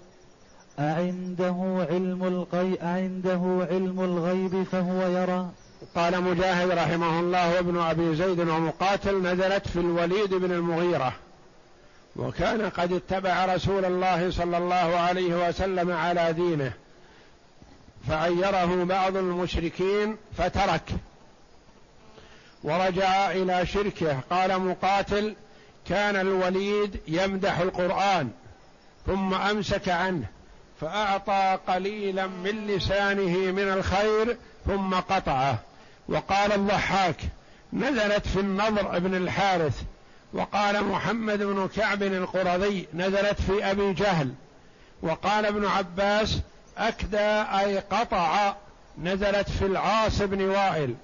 أعنده 0.78 1.86
علم 1.90 2.24
الغيب 2.24 2.76
أعنده 2.82 3.66
علم 3.70 4.00
الغيب 4.00 4.62
فهو 4.62 5.06
يرى. 5.06 5.50
قال 5.94 6.22
مجاهد 6.22 6.70
رحمه 6.70 7.20
الله 7.20 7.54
وابن 7.54 7.78
أبي 7.78 8.14
زيد 8.16 8.40
ومقاتل 8.40 9.22
نزلت 9.22 9.68
في 9.68 9.80
الوليد 9.80 10.34
بن 10.34 10.52
المغيرة. 10.52 11.12
وكان 12.16 12.70
قد 12.70 12.92
اتبع 12.92 13.54
رسول 13.54 13.84
الله 13.84 14.30
صلى 14.30 14.58
الله 14.58 14.76
عليه 14.76 15.48
وسلم 15.48 15.92
على 15.92 16.32
دينه. 16.32 16.72
فعيره 18.08 18.84
بعض 18.84 19.16
المشركين 19.16 20.16
فترك. 20.36 20.90
ورجع 22.64 23.30
إلى 23.30 23.66
شركه. 23.66 24.20
قال 24.30 24.60
مقاتل 24.60 25.34
كان 25.88 26.16
الوليد 26.16 27.00
يمدح 27.08 27.58
القرآن 27.58 28.30
ثم 29.06 29.34
أمسك 29.34 29.88
عنه. 29.88 30.24
فأعطى 30.80 31.58
قليلا 31.68 32.26
من 32.26 32.66
لسانه 32.66 33.52
من 33.52 33.68
الخير 33.68 34.36
ثم 34.66 34.94
قطعه. 34.94 35.58
وقال 36.08 36.52
الضحاك 36.52 37.16
نزلت 37.72 38.28
في 38.28 38.40
النضر 38.40 38.98
بن 38.98 39.14
الحارث. 39.14 39.82
وقال 40.32 40.84
محمد 40.84 41.42
بن 41.42 41.68
كعب 41.76 42.02
القرظي 42.02 42.86
نزلت 42.94 43.40
في 43.40 43.70
أبي 43.70 43.92
جهل. 43.92 44.32
وقال 45.02 45.46
ابن 45.46 45.66
عباس 45.66 46.40
أكدى 46.78 47.28
أي 47.60 47.78
قطع 47.78 48.54
نزلت 48.98 49.50
في 49.50 49.66
العاص 49.66 50.22
بن 50.22 50.42
وائل. 50.42 50.94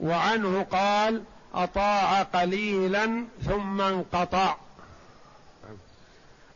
وعنه 0.00 0.66
قال 0.72 1.22
أطاع 1.54 2.22
قليلا 2.22 3.24
ثم 3.46 3.80
انقطع. 3.80 4.56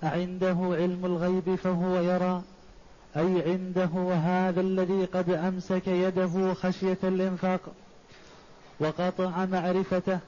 أعنده 0.05 0.57
علم 0.61 1.07
الغيب 1.07 1.55
فهو 1.55 2.01
يرى 2.01 2.43
أي 3.17 3.51
عنده 3.51 4.15
هذا 4.15 4.61
الذي 4.61 5.05
قد 5.05 5.31
أمسك 5.31 5.87
يده 5.87 6.55
خشية 6.55 6.99
الإنفاق 7.05 7.61
وقطع 8.81 9.45
معرفته 9.45 10.19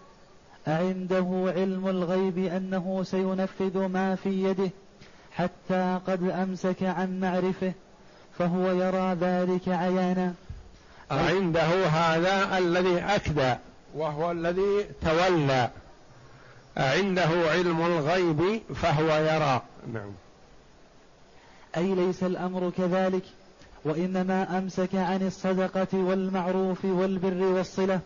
أعنده 0.68 1.52
علم 1.56 1.88
الغيب 1.88 2.38
أنه 2.38 3.02
سينفذ 3.02 3.86
ما 3.86 4.14
في 4.14 4.44
يده 4.44 4.70
حتى 5.32 6.00
قد 6.06 6.30
أمسك 6.30 6.82
عن 6.82 7.20
معرفه 7.20 7.72
فهو 8.38 8.72
يرى 8.72 9.16
ذلك 9.20 9.68
عيانا. 9.68 10.34
عنده 11.10 11.86
هذا 11.86 12.58
الذي 12.58 12.98
أكدى 12.98 13.54
وهو 13.94 14.30
الذي 14.30 14.84
تولى. 15.02 15.70
عنده 16.76 17.50
علم 17.50 17.86
الغيب 17.86 18.62
فهو 18.74 19.08
يرى. 19.08 19.62
نعم. 19.92 20.12
أي 21.76 21.94
ليس 21.94 22.22
الأمر 22.22 22.72
كذلك؟ 22.76 23.22
وإنما 23.84 24.58
أمسك 24.58 24.94
عن 24.94 25.26
الصدقة 25.26 25.86
والمعروف 25.92 26.84
والبر 26.84 27.42
والصلة. 27.42 28.00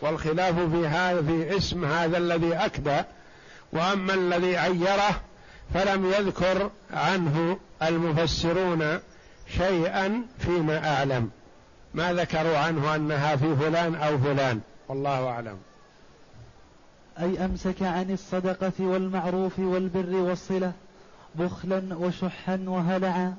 والخلاف 0.00 0.54
في 0.54 0.86
هذا 0.86 1.22
في 1.22 1.56
اسم 1.56 1.84
هذا 1.84 2.18
الذي 2.18 2.54
أكدى 2.54 3.02
وأما 3.72 4.14
الذي 4.14 4.56
عيره 4.56 5.20
فلم 5.74 6.06
يذكر 6.06 6.70
عنه 6.90 7.58
المفسرون 7.82 8.98
شيئا 9.56 10.22
فيما 10.38 10.94
أعلم. 10.94 11.30
ما 11.94 12.12
ذكروا 12.12 12.58
عنه 12.58 12.94
أنها 12.94 13.36
في 13.36 13.56
فلان 13.56 13.94
أو 13.94 14.18
فلان. 14.18 14.60
والله 14.88 15.28
أعلم. 15.28 15.58
أي 17.20 17.44
أمسك 17.44 17.82
عن 17.82 18.10
الصدقة 18.10 18.72
والمعروف 18.80 19.58
والبر 19.58 20.16
والصلة 20.16 20.72
بخلا 21.34 21.96
وشحا 21.96 22.64
وهلعا. 22.66 23.34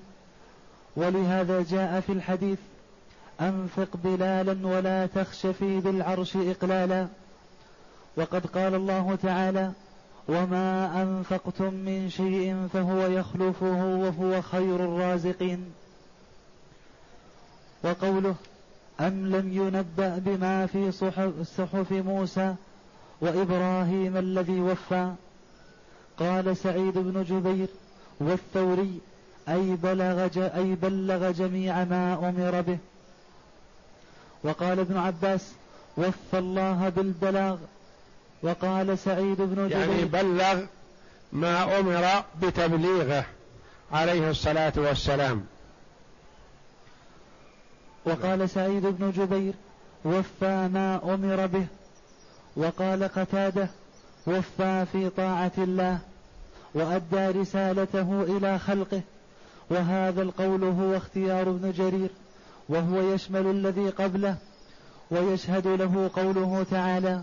ولهذا 0.96 1.64
جاء 1.64 2.00
في 2.00 2.12
الحديث 2.12 2.60
أنفق 3.42 3.88
بلالا 4.04 4.68
ولا 4.68 5.06
تخش 5.06 5.46
في 5.46 5.80
ذي 5.80 5.90
العرش 5.90 6.36
اقلالا. 6.36 7.08
وقد 8.18 8.46
قال 8.46 8.76
الله 8.76 9.18
تعالى 9.24 9.72
وما 10.28 11.02
أنفقتم 11.02 11.74
من 11.74 12.10
شيء 12.10 12.68
فهو 12.74 13.08
يخلفه 13.08 13.86
وهو 13.86 14.42
خير 14.42 14.76
الرازقين. 14.76 15.66
وقوله 17.84 18.36
أم 19.00 19.36
لم 19.36 19.54
ينبأ 19.54 20.18
بما 20.18 20.66
في 20.66 20.92
صحف 21.44 21.92
موسى 21.92 22.56
وإبراهيم 23.26 24.18
الذي 24.18 24.60
وفى. 24.60 25.12
قال 26.20 26.58
سعيد 26.58 26.98
بن 26.98 27.24
جبير 27.24 27.68
والثوري 28.20 29.00
أي 29.50 29.76
بلغ, 29.76 30.30
أي 30.38 30.76
بلغ 30.76 31.32
جميع 31.32 31.84
ما 31.84 32.30
أمر 32.30 32.62
به. 32.62 32.78
وقال 34.44 34.80
ابن 34.80 34.98
عباس 34.98 35.52
وفى 35.98 36.38
الله 36.38 36.90
بالبلاغ. 36.90 37.58
وقال 38.44 39.00
سعيد 39.00 39.42
بن 39.42 39.68
جبير 39.68 39.80
يعني 39.80 40.06
بلغ 40.06 40.66
ما 41.34 41.80
أمر 41.80 42.24
بتبليغه 42.42 43.26
عليه 43.92 44.30
الصلاة 44.30 44.74
والسلام. 44.78 45.46
وقال 48.06 48.50
سعيد 48.50 48.86
بن 48.86 49.12
جبير 49.12 49.54
وفى 50.06 50.70
ما 50.74 51.14
أمر 51.14 51.46
به. 51.46 51.66
وقال 52.56 53.04
قتاده 53.04 53.70
وفى 54.28 54.86
في 54.92 55.10
طاعة 55.10 55.52
الله 55.58 56.00
وأدى 56.74 57.40
رسالته 57.40 58.24
إلى 58.24 58.60
خلقه 58.60 59.02
وهذا 59.70 60.22
القول 60.22 60.64
هو 60.64 60.98
اختيار 60.98 61.50
ابن 61.50 61.72
جرير 61.72 62.10
وهو 62.70 63.14
يشمل 63.14 63.48
الذي 63.48 63.90
قبله 63.90 64.36
ويشهد 65.12 65.68
له 65.68 66.10
قوله 66.16 66.66
تعالى 66.72 67.22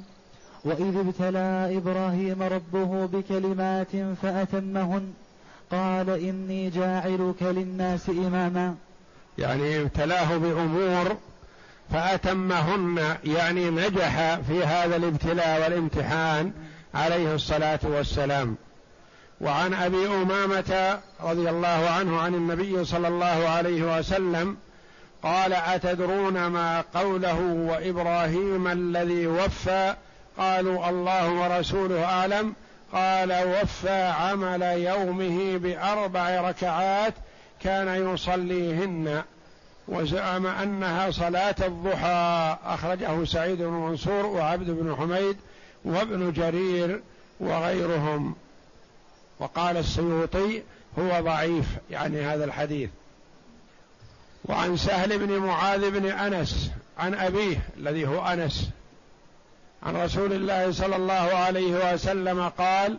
وإذ 0.64 0.96
ابتلى 0.96 1.76
إبراهيم 1.76 2.42
ربه 2.42 3.06
بكلمات 3.06 3.96
فأتمهن 4.22 5.12
قال 5.70 6.10
إني 6.10 6.70
جاعلك 6.70 7.42
للناس 7.42 8.08
إماما. 8.08 8.74
يعني 9.38 9.80
ابتلاه 9.80 10.36
بأمور 10.36 11.16
فأتمهن 11.92 13.16
يعني 13.24 13.70
نجح 13.70 14.34
في 14.48 14.64
هذا 14.64 14.96
الابتلاء 14.96 15.62
والامتحان 15.62 16.52
عليه 16.94 17.34
الصلاة 17.34 17.78
والسلام. 17.82 18.56
وعن 19.40 19.74
أبي 19.74 20.06
أمامة 20.06 20.98
رضي 21.22 21.50
الله 21.50 21.90
عنه 21.90 22.20
عن 22.20 22.34
النبي 22.34 22.84
صلى 22.84 23.08
الله 23.08 23.48
عليه 23.48 23.98
وسلم 23.98 24.56
قال 25.22 25.52
أتدرون 25.52 26.46
ما 26.46 26.84
قوله 26.94 27.40
وإبراهيم 27.40 28.68
الذي 28.68 29.26
وفى؟ 29.26 29.94
قالوا 30.38 30.88
الله 30.88 31.30
ورسوله 31.30 32.04
أعلم. 32.04 32.54
قال 32.92 33.32
وفى 33.32 34.04
عمل 34.04 34.62
يومه 34.62 35.58
بأربع 35.58 36.40
ركعات 36.50 37.14
كان 37.62 38.14
يصليهن. 38.14 39.22
وزعم 39.88 40.46
أنها 40.46 41.10
صلاة 41.10 41.54
الضحى. 41.60 42.56
أخرجه 42.64 43.24
سعيد 43.24 43.58
بن 43.58 43.72
منصور 43.72 44.26
وعبد 44.26 44.70
بن 44.70 44.96
حميد 44.96 45.36
وابن 45.84 46.32
جرير 46.32 47.00
وغيرهم. 47.40 48.34
وقال 49.38 49.76
السيوطي 49.76 50.62
هو 50.98 51.20
ضعيف 51.20 51.66
يعني 51.90 52.20
هذا 52.20 52.44
الحديث. 52.44 52.90
وعن 54.44 54.76
سهل 54.76 55.18
بن 55.18 55.38
معاذ 55.38 55.90
بن 55.90 56.06
أنس 56.06 56.70
عن 56.98 57.14
أبيه 57.14 57.56
الذي 57.76 58.06
هو 58.06 58.26
أنس 58.26 58.70
عن 59.82 59.96
رسول 59.96 60.32
الله 60.32 60.72
صلى 60.72 60.96
الله 60.96 61.12
عليه 61.14 61.94
وسلم 61.94 62.48
قال 62.48 62.98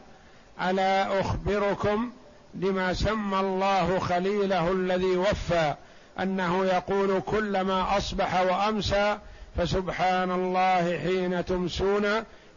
ألا 0.62 1.20
أخبركم 1.20 2.12
لما 2.54 2.94
سمى 2.94 3.40
الله 3.40 4.00
خليله 4.00 4.72
الذي 4.72 5.18
وفى 5.18 5.74
أنه 6.20 6.66
يقول 6.66 7.22
كلما 7.22 7.98
أصبح 7.98 8.42
وأمسى 8.42 9.18
فسبحان 9.58 10.32
الله 10.32 11.00
حين 11.00 11.46
تمسون 11.46 12.06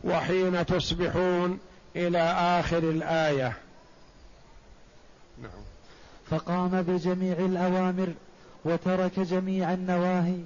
وحين 0.05 0.67
تصبحون 0.67 1.59
إلى 1.97 2.19
آخر 2.61 2.79
الآية. 2.79 3.53
نعم. 5.43 5.63
فقام 6.31 6.83
بجميع 6.83 7.37
الأوامر 7.39 8.09
وترك 8.65 9.21
جميع 9.21 9.73
النواهي 9.73 10.41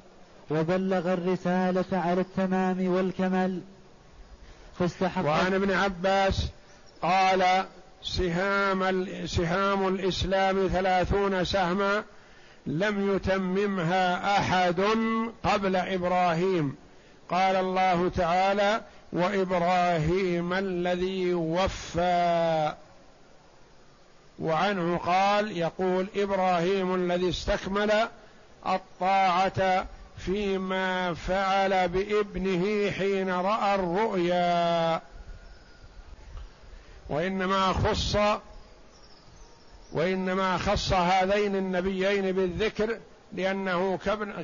وبلغ 0.51 1.13
الرسالة 1.13 1.85
على 1.93 2.21
التمام 2.21 2.89
والكمال. 2.89 3.61
فاستحق 4.79 5.25
وعن 5.25 5.55
ابن 5.55 5.71
عباس 5.71 6.49
قال 7.03 7.65
سهام 8.03 9.07
سهام 9.27 9.89
الإسلام 9.89 10.69
ثلاثون 10.69 11.45
سهما 11.45 12.05
لم 12.67 13.17
يتممها 13.17 14.39
أحد 14.39 14.81
قبل 15.45 15.77
إبراهيم. 15.77 16.77
قال 17.31 17.57
الله 17.57 18.09
تعالى 18.17 18.81
وإبراهيم 19.13 20.53
الذي 20.53 21.35
وفى. 21.35 22.75
وعنه 24.39 24.97
قال 24.97 25.57
يقول 25.57 26.07
إبراهيم 26.17 26.95
الذي 26.95 27.29
استكمل 27.29 28.09
الطاعة 28.67 29.87
فيما 30.19 31.15
فعل 31.15 31.89
بابنه 31.89 32.91
حين 32.91 33.31
رأى 33.31 33.75
الرؤيا. 33.75 35.01
وإنما 37.09 37.73
خص 37.73 38.17
وإنما 39.93 40.59
خص 40.59 40.93
هذين 40.93 41.57
النبيين 41.57 42.33
بالذكر 42.33 42.99
لأنه 43.33 43.99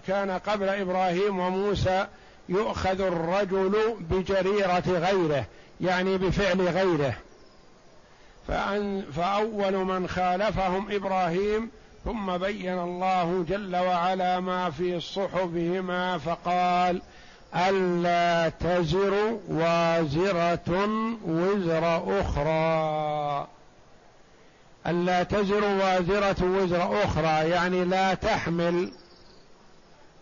كان 0.07 0.31
قبل 0.31 0.69
إبراهيم 0.69 1.39
وموسى 1.39 2.07
يؤخذ 2.49 3.01
الرجل 3.01 3.97
بجريرة 4.01 4.85
غيره 4.89 5.45
يعني 5.81 6.19
بفعل 6.19 6.61
غيره. 6.61 7.15
فأن 8.49 9.05
فأول 9.17 9.77
من 9.77 10.09
خالفهم 10.09 10.93
إبراهيم 10.93 11.71
ثم 12.05 12.37
بين 12.37 12.79
الله 12.79 13.45
جل 13.49 13.77
وعلا 13.77 14.41
ما 14.41 14.71
في 14.71 15.01
صحفهما 15.01 16.19
فقال 16.19 17.03
ألا 17.55 18.49
تزر 18.49 19.39
وازرة 19.49 20.89
وزر 21.25 22.03
أخرى. 22.21 23.56
ألا 24.87 25.23
تزر 25.23 25.65
وازرة 25.65 26.45
وزر 26.45 27.05
أخرى 27.05 27.51
يعني 27.51 27.85
لا 27.85 28.15
تحمل 28.15 28.93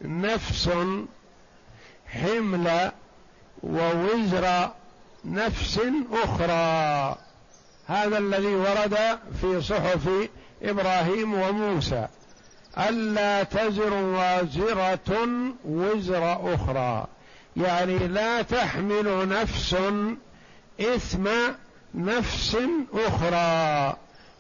نفس 0.03 0.71
حمل 2.07 2.93
ووزر 3.63 4.71
نفس 5.25 5.81
أخرى. 6.13 7.17
هذا 7.87 8.19
الذي 8.19 8.55
ورد 8.55 8.99
في 9.41 9.63
صحف 9.63 10.09
إبراهيم 10.63 11.35
وموسى. 11.35 12.09
ألا 12.79 13.43
تزر 13.43 13.93
وازرة 13.93 15.19
وزر 15.65 16.55
أخرى 16.55 17.07
يعني 17.57 17.99
لا 17.99 18.43
تحمل 18.43 19.29
نفس 19.29 19.77
إثم 20.81 21.29
نفس 21.95 22.57
أخرى. 22.95 23.97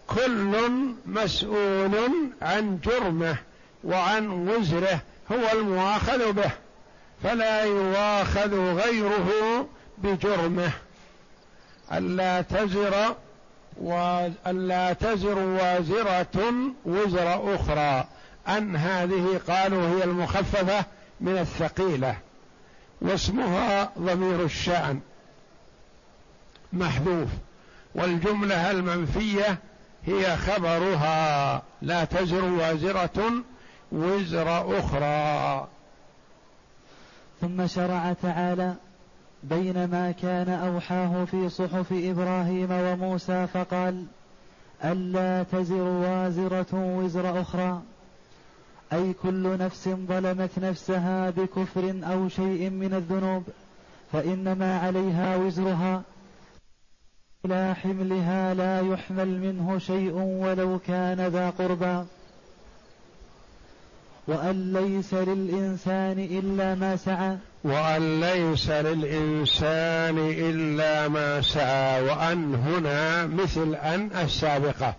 كل 0.06 0.70
مسؤول 1.06 1.94
عن 2.42 2.78
جرمه 2.84 3.36
وعن 3.84 4.28
وزره 4.28 5.00
هو 5.32 5.58
المؤاخذ 5.58 6.32
به 6.32 6.50
فلا 7.22 7.64
يؤاخذ 7.64 8.54
غيره 8.54 9.30
بجرمه. 9.98 10.70
ألا 11.92 12.42
تزر 12.42 13.16
وألا 13.76 14.92
تزر 14.92 15.38
وازرة 15.38 16.52
وزر 16.84 17.54
أخرى. 17.54 18.04
أن 18.48 18.76
هذه 18.76 19.40
قالوا 19.48 19.88
هي 19.88 20.04
المخففة 20.04 20.84
من 21.20 21.38
الثقيلة. 21.38 22.16
واسمها 23.00 23.92
ضمير 23.98 24.44
الشأن. 24.44 25.00
محذوف. 26.72 27.28
والجملة 27.94 28.70
المنفية 28.70 29.58
هي 30.06 30.36
خبرها 30.36 31.62
لا 31.82 32.04
تزر 32.04 32.44
وازرة 32.44 33.32
وزر 33.92 34.78
أخرى. 34.78 35.66
ثم 37.40 37.66
شرع 37.66 38.12
تعالى 38.22 38.74
بينما 39.42 40.10
كان 40.22 40.48
أوحاه 40.48 41.24
في 41.24 41.48
صحف 41.48 41.92
إبراهيم 41.92 42.68
وموسى 42.70 43.46
فقال 43.46 44.04
ألا 44.84 45.42
تزر 45.42 45.82
وازرة 45.82 46.66
وزر 46.72 47.40
أخرى. 47.40 47.82
أي 48.92 49.12
كل 49.12 49.58
نفس 49.58 49.88
ظلمت 49.88 50.58
نفسها 50.58 51.30
بكفر 51.30 52.00
أو 52.04 52.28
شيء 52.28 52.70
من 52.70 52.94
الذنوب 52.94 53.42
فإنما 54.12 54.78
عليها 54.78 55.36
وزرها. 55.36 56.02
إلى 57.44 57.74
حملها 57.82 58.54
لا 58.54 58.80
يحمل 58.80 59.28
منه 59.28 59.78
شيء 59.78 60.12
ولو 60.14 60.78
كان 60.86 61.26
ذا 61.26 61.50
قربى. 61.50 62.04
وأن 64.28 64.72
ليس 64.72 65.14
للإنسان 65.14 66.18
إلا 66.18 66.74
ما 66.74 66.96
سعى. 66.96 67.36
وأن 67.64 68.20
ليس 68.20 68.70
للإنسان 68.70 70.18
إلا 70.18 71.08
ما 71.08 71.40
سعى. 71.40 72.02
وأن 72.02 72.54
هنا 72.54 73.26
مثل 73.26 73.74
أن 73.74 74.10
السابقة. 74.24 74.94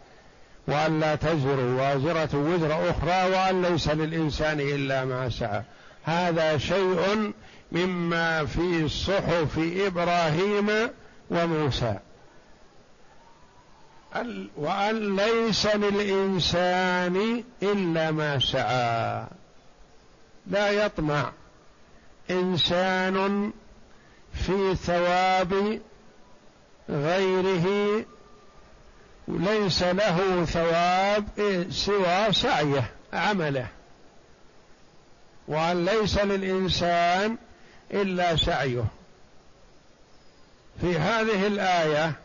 وأن 0.67 0.99
لا 0.99 1.15
تزر 1.15 1.59
وازرة 1.59 2.37
وزر 2.37 2.89
أخرى. 2.89 3.31
وأن 3.31 3.61
ليس 3.61 3.89
للإنسان 3.89 4.59
إلا 4.59 5.05
ما 5.05 5.29
سعى. 5.29 5.61
هذا 6.03 6.57
شيء 6.57 7.33
مما 7.71 8.45
في 8.45 8.89
صحف 8.89 9.59
إبراهيم 9.59 10.69
وموسى. 11.31 11.95
وأن 14.55 15.15
ليس 15.15 15.65
للإنسان 15.65 17.43
إلا 17.63 18.11
ما 18.11 18.39
سعى 18.39 19.25
لا 20.47 20.69
يطمع 20.69 21.31
إنسان 22.31 23.51
في 24.33 24.75
ثواب 24.75 25.81
غيره 26.89 28.05
ليس 29.27 29.83
له 29.83 30.45
ثواب 30.45 31.25
سوى 31.69 32.33
سعيه 32.33 32.91
عمله. 33.13 33.67
وأن 35.47 35.85
ليس 35.85 36.17
للإنسان 36.17 37.37
إلا 37.91 38.35
سعيه. 38.35 38.85
في 40.81 40.97
هذه 40.97 41.47
الآية 41.47 42.24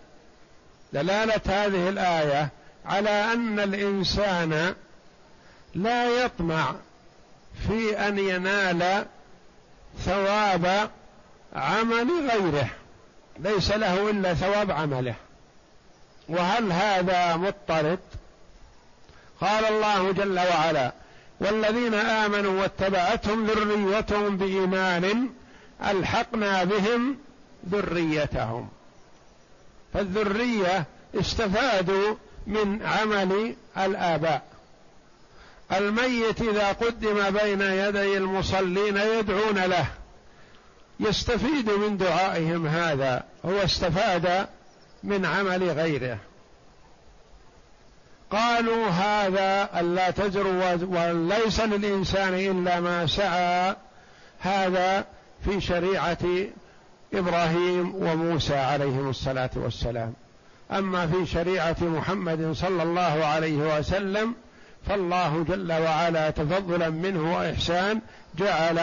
دلالة 0.93 1.41
هذه 1.47 1.89
الآية 1.89 2.49
على 2.87 3.11
أن 3.11 3.61
الإنسان 3.61 4.75
لا 5.75 6.25
يطمع 6.25 6.75
في 7.69 7.99
أن 8.09 8.19
ينال 8.19 9.07
ثواب 9.99 10.91
عمل 11.53 12.31
غيره. 12.31 12.69
ليس 13.39 13.71
له 13.71 14.11
إلا 14.11 14.35
ثواب 14.35 14.71
عمله. 14.71 15.15
وهل 16.29 16.73
هذا 16.73 17.37
مضطرد؟ 17.37 17.99
قال 19.41 19.65
الله 19.65 20.13
جل 20.13 20.39
وعلا 20.39 20.93
والذين 21.41 21.95
آمنوا 21.95 22.61
واتبعتهم 22.63 23.47
ذريتهم 23.47 24.37
بإيمان 24.37 25.29
ألحقنا 25.85 26.65
بهم 26.65 27.19
ذريتهم. 27.71 28.69
فالذرية 29.95 30.85
استفادوا 31.15 32.15
من 32.47 32.83
عمل 32.83 33.55
الآباء. 33.79 34.43
الميت 35.73 36.41
إذا 36.41 36.73
قدم 36.73 37.31
بين 37.31 37.61
يدي 37.61 38.17
المصلين 38.17 38.97
يدعون 38.97 39.59
له. 39.59 39.87
يستفيد 41.01 41.71
من 41.71 41.97
دعائهم 41.97 42.67
هذا. 42.67 43.25
هو 43.45 43.65
استفاد 43.65 44.47
من 45.03 45.27
عمل 45.27 45.71
غيره. 45.71 46.19
قالوا 48.31 48.87
هذا 48.87 49.81
ألا 49.81 50.11
تزر 50.11 50.47
وليس 50.83 51.61
للإنسان 51.61 52.35
إلا 52.35 52.81
ما 52.81 53.07
سعى. 53.07 53.77
هذا 54.41 55.05
في 55.45 55.61
شريعة 55.61 56.19
إبراهيم 57.15 57.95
وموسى 57.95 58.57
عليهم 58.57 59.09
الصلاة 59.11 59.51
والسلام. 59.57 60.15
أما 60.71 61.07
في 61.07 61.27
شريعة 61.27 61.77
محمد 61.81 62.53
صلى 62.53 62.83
الله 62.83 63.25
عليه 63.25 63.79
وسلم 63.79 64.35
فالله 64.87 65.45
جل 65.49 65.73
وعلا 65.73 66.31
تفضلا 66.31 66.91
منه 66.91 67.37
وإحسان 67.37 68.01
جعل 68.39 68.79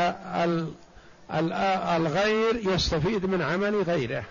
الغير 1.95 2.73
يستفيد 2.73 3.25
من 3.25 3.41
عمل 3.41 3.81
غيره. 3.81 4.23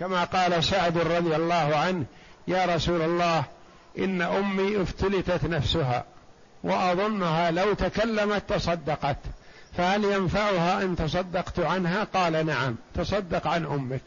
كما 0.00 0.24
قال 0.24 0.64
سعد 0.64 0.98
رضي 0.98 1.36
الله 1.36 1.76
عنه 1.76 2.04
يا 2.48 2.64
رسول 2.74 3.02
الله 3.02 3.44
إن 3.98 4.22
أمي 4.22 4.82
افتلتت 4.82 5.44
نفسها 5.44 6.04
وأظنها 6.64 7.50
لو 7.50 7.74
تكلمت 7.74 8.42
تصدقت. 8.48 9.16
فهل 9.76 10.04
ينفعها 10.04 10.82
إن 10.82 10.96
تصدقت 10.96 11.58
عنها؟ 11.58 12.04
قال 12.04 12.46
نعم 12.46 12.76
تصدق 12.94 13.46
عن 13.46 13.64
أمك. 13.64 14.02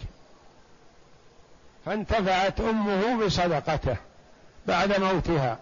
فانتفعت 1.85 2.61
أمه 2.61 3.25
بصدقته 3.25 3.97
بعد 4.67 4.99
موتها. 4.99 5.57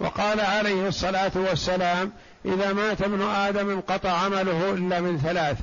وقال 0.00 0.40
عليه 0.40 0.88
الصلاة 0.88 1.32
والسلام 1.34 2.12
إذا 2.44 2.72
مات 2.72 3.02
ابن 3.02 3.22
آدم 3.22 3.70
انقطع 3.70 4.10
عمله 4.10 4.70
إلا 4.70 5.00
من 5.00 5.18
ثلاث 5.18 5.58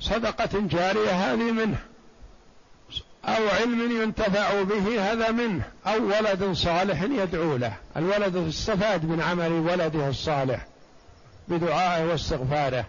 صدقة 0.00 0.60
جارية 0.60 1.10
هذه 1.10 1.52
منه. 1.52 1.78
أو 3.24 3.48
علم 3.48 4.02
ينتفع 4.02 4.62
به 4.62 5.12
هذا 5.12 5.30
منه 5.30 5.62
أو 5.86 6.06
ولد 6.06 6.52
صالح 6.52 7.02
يدعو 7.02 7.56
له. 7.56 7.72
الولد 7.96 8.36
استفاد 8.36 9.04
من 9.04 9.20
عمل 9.22 9.52
ولده 9.52 10.08
الصالح. 10.08 10.66
بدعائه 11.48 12.04
واستغفاره. 12.04 12.84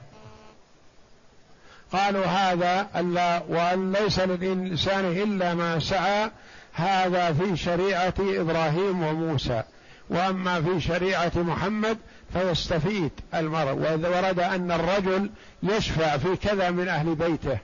قالوا 1.92 2.26
هذا 2.26 2.88
ألا 2.96 3.44
وأن 3.50 3.92
ليس 3.92 4.20
للإنسان 4.20 5.06
إلا 5.06 5.54
ما 5.54 5.80
سعى 5.80 6.32
هذا 6.74 7.34
في 7.34 7.58
شريعة 7.58 8.14
إبراهيم 8.20 9.04
وموسى. 9.04 9.64
وأما 10.10 10.62
في 10.62 10.82
شريعة 10.82 11.32
محمد 11.36 11.98
فيستفيد 12.34 13.12
المرء. 13.34 13.74
ورد 13.74 14.40
أن 14.40 14.72
الرجل 14.72 15.30
يشفع 15.64 16.18
في 16.18 16.36
كذا 16.36 16.72
من 16.72 16.88
أهل 16.88 17.16
بيته. 17.16 17.58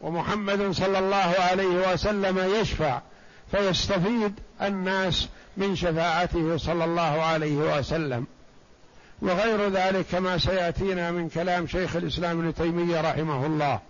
ومحمد 0.00 0.70
صلى 0.70 0.98
الله 0.98 1.34
عليه 1.50 1.92
وسلم 1.92 2.38
يشفع. 2.60 3.00
فيستفيد 3.50 4.34
الناس 4.62 5.28
من 5.56 5.76
شفاعته 5.76 6.56
صلى 6.56 6.84
الله 6.84 7.22
عليه 7.22 7.56
وسلم. 7.56 8.26
وغير 9.22 9.68
ذلك 9.68 10.06
كما 10.06 10.38
سيأتينا 10.38 11.10
من 11.10 11.28
كلام 11.28 11.66
شيخ 11.66 11.96
الإسلام 11.96 12.38
ابن 12.38 12.54
تيمية 12.54 13.00
رحمه 13.00 13.46
الله. 13.46 13.80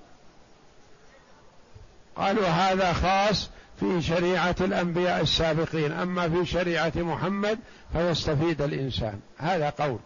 قالوا 2.17 2.47
هذا 2.47 2.93
خاص 2.93 3.51
في 3.81 4.03
شريعة 4.03 4.57
الأنبياء 4.61 5.21
السابقين 5.21 5.93
أما 5.93 6.29
في 6.29 6.47
شريعة 6.47 6.93
محمد 6.97 7.59
فيستفيد 7.93 8.63
الإنسان. 8.63 9.21
هذا 9.39 9.71
قول. 9.71 9.99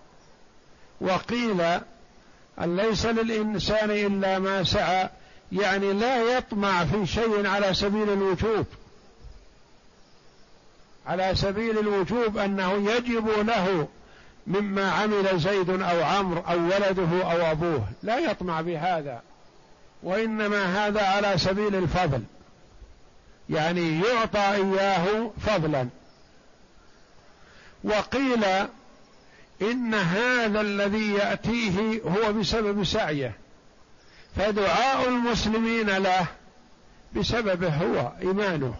وقيل 1.00 1.60
أن 2.60 2.76
ليس 2.76 3.06
للإنسان 3.06 3.90
إلا 3.90 4.38
ما 4.38 4.64
سعى 4.64 5.08
يعني 5.52 5.92
لا 5.92 6.36
يطمع 6.36 6.84
في 6.84 7.06
شيء 7.06 7.46
على 7.46 7.74
سبيل 7.74 8.10
الوجوب. 8.12 8.66
على 11.06 11.34
سبيل 11.34 11.78
الوجوب 11.78 12.38
أنه 12.38 12.90
يجب 12.92 13.28
له 13.28 13.88
مما 14.50 14.92
عمل 14.92 15.40
زيد 15.40 15.70
أو 15.70 16.02
عمرو 16.02 16.40
أو 16.40 16.58
ولده 16.58 17.32
أو 17.32 17.50
أبوه. 17.50 17.88
لا 18.02 18.18
يطمع 18.18 18.60
بهذا 18.60 19.22
وإنما 20.02 20.86
هذا 20.86 21.02
على 21.02 21.38
سبيل 21.38 21.74
الفضل. 21.74 22.22
يعني 23.50 24.00
يعطى 24.00 24.38
إياه 24.38 25.30
فضلا. 25.46 25.88
وقيل 27.84 28.44
إن 29.62 29.94
هذا 29.94 30.60
الذي 30.60 31.12
يأتيه 31.12 32.02
هو 32.02 32.32
بسبب 32.32 32.84
سعيه. 32.84 33.32
فدعاء 34.36 35.08
المسلمين 35.08 35.90
له 35.90 36.26
بسببه 37.16 37.68
هو 37.68 38.12
إيمانه. 38.20 38.74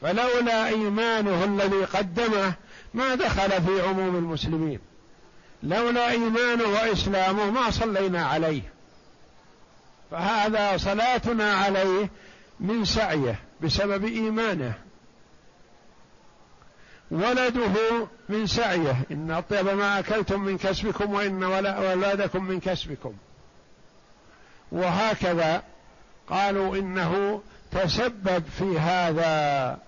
فلولا 0.00 0.68
إيمانه 0.68 1.44
الذي 1.44 1.84
قدمه 1.84 2.54
ما 2.94 3.14
دخل 3.14 3.50
في 3.62 3.80
عموم 3.80 4.16
المسلمين. 4.16 4.78
لولا 5.62 6.10
ايمانه 6.10 6.64
واسلامه 6.64 7.50
ما 7.50 7.70
صلينا 7.70 8.26
عليه. 8.26 8.62
فهذا 10.10 10.76
صلاتنا 10.76 11.54
عليه 11.54 12.10
من 12.60 12.84
سعيه 12.84 13.38
بسبب 13.60 14.04
إيمانه. 14.04 14.74
ولده 17.10 18.06
من 18.28 18.46
سعيه. 18.46 18.96
إن 19.10 19.30
اطيب 19.30 19.68
ما 19.68 19.98
أكلتم 19.98 20.40
من 20.40 20.58
كسبكم 20.58 21.14
وإن 21.14 21.44
ولادكم 21.44 22.44
من 22.44 22.60
كسبكم. 22.60 23.14
وهكذا 24.72 25.62
قالوا 26.28 26.76
إنه 26.76 27.42
تسبب 27.72 28.44
في 28.58 28.78
هذا. 28.78 29.78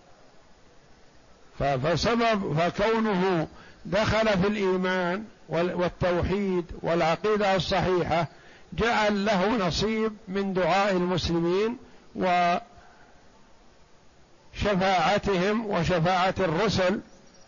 فسبب 1.58 2.58
فكونه 2.58 3.48
دخل 3.84 4.28
في 4.28 4.48
الإيمان 4.48 5.24
والتوحيد 5.48 6.64
والعقيدة 6.82 7.56
الصحيحة 7.56 8.26
جعل 8.72 9.24
له 9.24 9.66
نصيب 9.66 10.12
من 10.28 10.52
دعاء 10.52 10.92
المسلمين 10.92 11.76
وشفاعتهم 14.54 15.66
وشفاعة 15.66 16.34
الرسل 16.38 17.00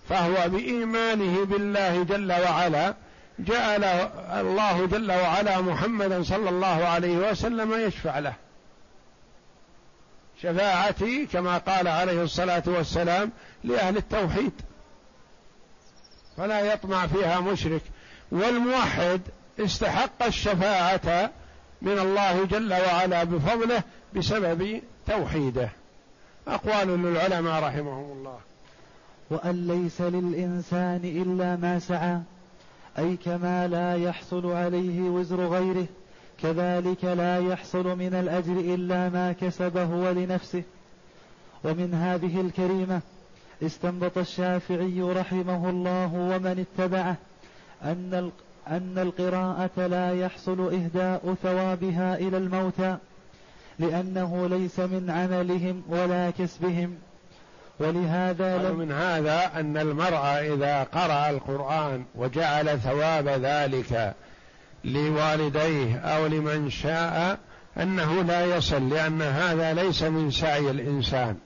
فهو 0.08 0.48
بإيمانه 0.48 1.44
بالله 1.44 2.02
جل 2.02 2.32
وعلا 2.32 2.94
جعل 3.38 3.84
الله 4.40 4.86
جل 4.86 5.12
وعلا 5.12 5.60
محمدا 5.60 6.22
صلى 6.22 6.48
الله 6.50 6.86
عليه 6.86 7.30
وسلم 7.30 7.72
يشفع 7.72 8.18
له. 8.18 8.32
شفاعتي 10.42 11.26
كما 11.26 11.58
قال 11.58 11.88
عليه 11.88 12.22
الصلاة 12.22 12.62
والسلام 12.66 13.30
لأهل 13.64 13.96
التوحيد. 13.96 14.52
فلا 16.36 16.72
يطمع 16.72 17.06
فيها 17.06 17.40
مشرك. 17.40 17.82
والموحد 18.32 19.20
استحق 19.60 20.22
الشفاعة 20.26 21.30
من 21.82 21.98
الله 21.98 22.44
جل 22.44 22.72
وعلا 22.72 23.24
بفضله 23.24 23.82
بسبب 24.16 24.82
توحيده. 25.06 25.70
أقوال 26.48 27.02
للعلماء 27.02 27.62
رحمهم 27.62 28.12
الله. 28.12 28.38
وأن 29.30 29.66
ليس 29.66 30.00
للإنسان 30.00 31.00
إلا 31.04 31.56
ما 31.56 31.78
سعى 31.78 32.18
أي 32.98 33.16
كما 33.16 33.66
لا 33.66 33.96
يحصل 33.96 34.52
عليه 34.52 35.00
وزر 35.00 35.46
غيره. 35.46 35.86
كذلك 36.42 37.04
لا 37.04 37.38
يحصل 37.38 37.98
من 37.98 38.14
الأجر 38.14 38.52
إلا 38.52 39.08
ما 39.08 39.32
كسب 39.32 39.76
هو 39.76 40.10
لنفسه 40.10 40.62
ومن 41.64 41.94
هذه 41.94 42.40
الكريمة 42.40 43.00
استنبط 43.62 44.18
الشافعي 44.18 45.00
رحمه 45.00 45.70
الله 45.70 46.14
ومن 46.14 46.66
اتبعه 46.66 47.16
أن 47.82 48.30
أن 48.68 48.98
القراءة 48.98 49.86
لا 49.86 50.12
يحصل 50.12 50.74
إهداء 50.74 51.34
ثوابها 51.42 52.14
إلى 52.14 52.36
الموتى 52.36 52.96
لأنه 53.78 54.46
ليس 54.46 54.80
من 54.80 55.10
عملهم 55.10 55.82
ولا 55.88 56.30
كسبهم. 56.30 56.94
ولهذا 57.80 58.58
لم 58.58 58.78
من 58.78 58.92
هذا 58.92 59.50
أن 59.54 59.76
المرء 59.76 60.54
إذا 60.54 60.82
قرأ 60.82 61.30
القرآن 61.30 62.04
وجعل 62.14 62.78
ثواب 62.80 63.28
ذلك 63.28 64.14
لوالديه 64.88 65.96
أو 65.96 66.26
لمن 66.26 66.70
شاء 66.70 67.38
أنه 67.76 68.22
لا 68.22 68.56
يصل 68.56 68.88
لأن 68.88 69.22
هذا 69.22 69.72
ليس 69.72 70.02
من 70.02 70.30
سعي 70.30 70.70
الإنسان. 70.70 71.36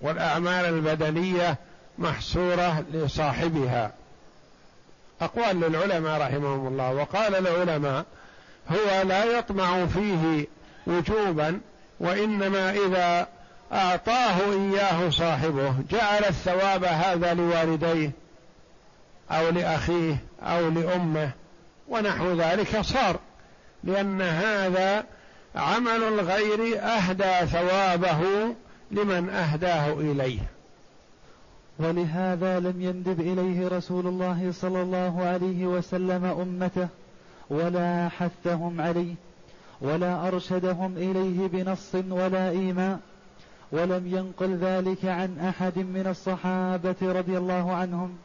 والأعمال 0.00 0.64
البدنية 0.64 1.56
محصورة 1.98 2.84
لصاحبها. 2.92 3.92
أقوال 5.20 5.60
للعلماء 5.60 6.20
رحمهم 6.20 6.66
الله. 6.66 6.90
وقال 6.94 7.34
العلماء 7.34 8.04
هو 8.70 9.02
لا 9.08 9.24
يطمع 9.24 9.86
فيه 9.86 10.46
وجوبا 10.86 11.60
وإنما 12.00 12.70
إذا 12.70 13.28
أعطاه 13.72 14.52
إياه 14.52 15.10
صاحبه 15.10 15.74
جعل 15.90 16.24
الثواب 16.24 16.84
هذا 16.84 17.34
لوالديه 17.34 18.10
أو 19.30 19.48
لأخيه 19.48 20.16
أو 20.42 20.68
لأمه. 20.68 21.30
ونحو 21.92 22.32
ذلك 22.32 22.80
صار 22.80 23.20
لأن 23.84 24.22
هذا 24.22 25.04
عمل 25.56 26.02
الغير 26.02 26.80
أهدى 26.82 27.46
ثوابه 27.46 28.20
لمن 28.90 29.28
أهداه 29.30 29.92
إليه. 29.92 30.38
ولهذا 31.78 32.60
لم 32.60 32.82
يندب 32.82 33.20
إليه 33.20 33.68
رسول 33.68 34.06
الله 34.06 34.52
صلى 34.52 34.82
الله 34.82 35.22
عليه 35.22 35.66
وسلم 35.66 36.24
أمته 36.24 36.88
ولا 37.50 38.08
حثهم 38.08 38.80
عليه 38.80 39.14
ولا 39.80 40.28
أرشدهم 40.28 40.96
إليه 40.96 41.46
بنص 41.46 41.94
ولا 41.94 42.50
إيماء 42.50 42.98
ولم 43.72 44.06
ينقل 44.06 44.56
ذلك 44.56 45.04
عن 45.04 45.38
أحد 45.38 45.78
من 45.78 46.06
الصحابة 46.06 46.96
رضي 47.02 47.38
الله 47.38 47.72
عنهم. 47.72 48.16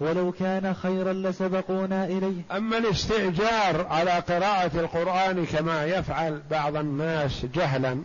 ولو 0.00 0.32
كان 0.32 0.74
خيرا 0.74 1.12
لسبقونا 1.12 2.04
إليه. 2.04 2.42
أما 2.52 2.78
الاستئجار 2.78 3.86
على 3.90 4.10
قراءة 4.10 4.80
القرآن 4.80 5.46
كما 5.46 5.84
يفعل 5.84 6.42
بعض 6.50 6.76
الناس 6.76 7.46
جهلا 7.54 8.02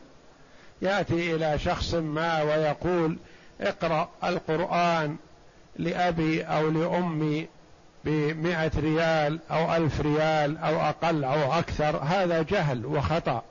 يأتي 0.82 1.36
إلى 1.36 1.60
شخص 1.60 1.94
ما 1.94 2.42
ويقول 2.42 3.18
اقرأ 3.62 4.10
القرآن 4.24 5.16
لأبي 5.76 6.44
أو 6.44 6.70
لأمي 6.70 7.48
بمائة 8.06 8.72
ريال 8.78 9.40
أو 9.52 9.76
ألف 9.76 10.02
ريال 10.02 10.58
أو 10.58 10.82
أقل 10.82 11.24
أو 11.24 11.54
أكثر 11.54 11.98
هذا 11.98 12.42
جهل 12.42 12.86
وخطأ. 12.86 13.44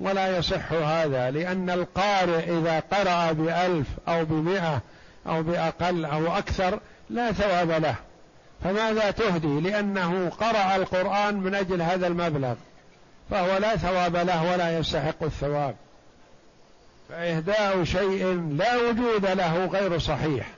ولا 0.00 0.38
يصح 0.38 0.72
هذا 0.72 1.30
لأن 1.30 1.70
القارئ 1.70 2.58
إذا 2.58 2.80
قرأ 2.80 3.32
بألف 3.32 3.86
أو 4.08 4.24
بمئة 4.24 4.80
أو 5.26 5.42
بأقل 5.42 6.04
أو 6.04 6.38
أكثر 6.38 6.80
لا 7.10 7.32
ثواب 7.32 7.70
له. 7.70 7.94
فماذا 8.64 9.10
تهدي 9.10 9.60
لأنه 9.60 10.28
قرأ 10.28 10.76
القرآن 10.76 11.36
من 11.36 11.54
أجل 11.54 11.82
هذا 11.82 12.06
المبلغ؟ 12.06 12.54
فهو 13.30 13.56
لا 13.56 13.76
ثواب 13.76 14.16
له 14.16 14.52
ولا 14.52 14.78
يستحق 14.78 15.22
الثواب. 15.22 15.74
فإهداء 17.08 17.84
شيء 17.84 18.54
لا 18.56 18.76
وجود 18.76 19.26
له 19.26 19.66
غير 19.66 19.98
صحيح. 19.98 20.48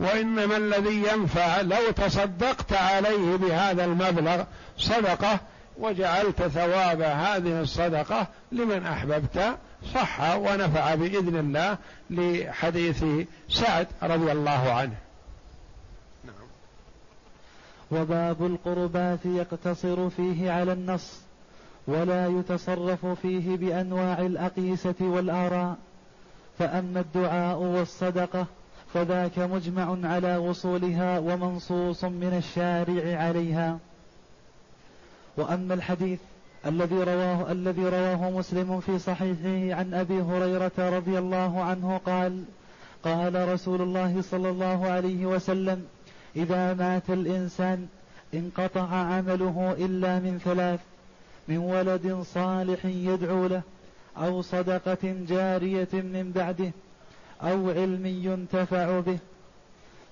وإنما 0.00 0.56
الذي 0.56 1.04
ينفع 1.12 1.60
لو 1.60 1.90
تصدقت 1.90 2.72
عليه 2.72 3.36
بهذا 3.36 3.84
المبلغ 3.84 4.44
صدقة 4.78 5.40
وجعلت 5.78 6.42
ثواب 6.42 7.00
هذه 7.00 7.60
الصدقة 7.60 8.26
لمن 8.52 8.86
أحببت 8.86 9.56
صح 9.94 10.34
ونفع 10.36 10.94
بإذن 10.94 11.36
الله 11.38 11.78
لحديث 12.10 13.04
سعد 13.48 13.86
رضي 14.02 14.32
الله 14.32 14.72
عنه. 14.72 14.94
وباب 17.90 18.46
القربات 18.46 19.26
يقتصر 19.26 20.10
فيه 20.10 20.50
على 20.50 20.72
النص 20.72 21.20
ولا 21.86 22.26
يتصرف 22.26 23.06
فيه 23.06 23.56
بأنواع 23.56 24.20
الأقيسة 24.20 24.94
والآراء. 25.00 25.76
فأما 26.58 27.00
الدعاء 27.00 27.58
والصدقة 27.58 28.46
فذاك 28.94 29.38
مجمع 29.38 30.08
على 30.08 30.36
وصولها 30.36 31.18
ومنصوص 31.18 32.04
من 32.04 32.34
الشارع 32.36 33.20
عليها. 33.20 33.78
وأما 35.36 35.74
الحديث 35.74 36.20
الذي 36.66 36.96
رواه 36.96 37.52
الذي 37.52 37.82
رواه 37.88 38.30
مسلم 38.30 38.80
في 38.80 38.98
صحيحه 38.98 39.78
عن 39.80 39.94
أبي 39.94 40.20
هريرة 40.22 40.72
رضي 40.78 41.18
الله 41.18 41.60
عنه 41.60 42.00
قال 42.06 42.44
قال 43.04 43.48
رسول 43.48 43.82
الله 43.82 44.22
صلى 44.22 44.50
الله 44.50 44.86
عليه 44.86 45.26
وسلم 45.26 45.84
إذا 46.36 46.74
مات 46.74 47.10
الإنسان 47.10 47.86
انقطع 48.34 48.88
عمله 48.88 49.76
إلا 49.78 50.18
من 50.18 50.40
ثلاث 50.44 50.80
من 51.48 51.58
ولد 51.58 52.22
صالح 52.34 52.84
يدعو 52.84 53.46
له 53.46 53.62
أو 54.16 54.42
صدقة 54.42 54.98
جارية 55.28 55.88
من 55.92 56.32
بعده 56.34 56.72
أو 57.42 57.70
علم 57.70 58.06
ينتفع 58.06 59.00
به. 59.00 59.18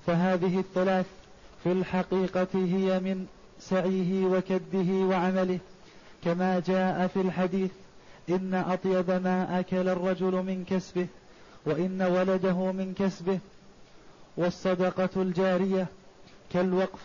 فهذه 0.07 0.59
الثلاث 0.59 1.07
في 1.63 1.73
الحقيقة 1.73 2.49
هي 2.55 3.01
من 3.01 3.27
سعيه 3.61 4.27
وكده 4.27 4.93
وعمله. 4.93 5.59
كما 6.25 6.63
جاء 6.67 7.07
في 7.07 7.21
الحديث 7.21 7.71
إن 8.29 8.55
أطيب 8.55 9.11
ما 9.11 9.61
أكل 9.61 9.89
الرجل 9.89 10.33
من 10.33 10.65
كسبه 10.65 11.07
وإن 11.67 12.03
ولده 12.03 12.73
من 12.73 12.95
كسبه 12.99 13.39
والصدقة 14.37 15.23
الجارية 15.23 15.87
كالوقف 16.53 17.01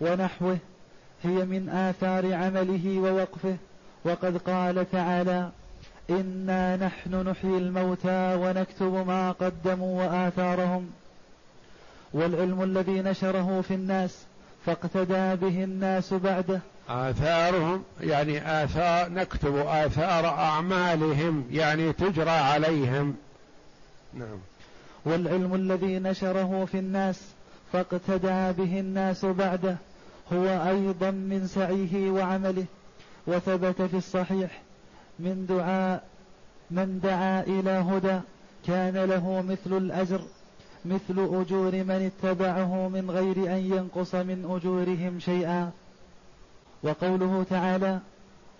ونحوه 0.00 0.58
هي 1.22 1.44
من 1.44 1.68
آثار 1.68 2.34
عمله 2.34 2.98
ووقفه. 2.98 3.56
وقد 4.04 4.36
قال 4.36 4.90
تعالى 4.90 5.50
انا 6.10 6.76
نحن 6.76 7.28
نحيي 7.28 7.58
الموتى 7.58 8.34
ونكتب 8.34 9.06
ما 9.06 9.32
قدموا 9.32 10.02
واثارهم. 10.02 10.90
والعلم 12.12 12.62
الذي 12.62 13.02
نشره 13.02 13.60
في 13.60 13.74
الناس 13.74 14.24
فاقتدى 14.66 15.36
به 15.36 15.64
الناس 15.64 16.14
بعده. 16.14 16.60
آثارهم 16.88 17.84
يعني 18.00 18.64
آثار 18.64 19.10
نكتب 19.10 19.56
آثار 19.56 20.26
أعمالهم 20.26 21.44
يعني 21.50 21.92
تجرى 21.92 22.30
عليهم. 22.30 23.16
نعم. 24.14 24.38
والعلم 25.04 25.54
الذي 25.54 25.98
نشره 25.98 26.64
في 26.64 26.78
الناس 26.78 27.20
فاقتدى 27.72 28.52
به 28.62 28.80
الناس 28.80 29.24
بعده 29.24 29.76
هو 30.32 30.46
أيضا 30.68 31.10
من 31.10 31.46
سعيه 31.46 32.10
وعمله 32.10 32.64
وثبت 33.26 33.82
في 33.82 33.96
الصحيح 33.96 34.62
من 35.18 35.46
دعاء 35.48 36.04
من 36.70 37.00
دعا 37.00 37.40
إلى 37.42 37.70
هدى 37.70 38.20
كان 38.66 39.04
له 39.04 39.44
مثل 39.48 39.76
الأجر 39.76 40.20
مثل 40.84 41.18
أجور 41.18 41.72
من 41.72 42.10
اتبعه 42.12 42.88
من 42.88 43.10
غير 43.10 43.36
أن 43.36 43.58
ينقص 43.58 44.14
من 44.14 44.56
أجورهم 44.56 45.20
شيئا. 45.20 45.70
وقوله 46.82 47.46
تعالى 47.50 47.98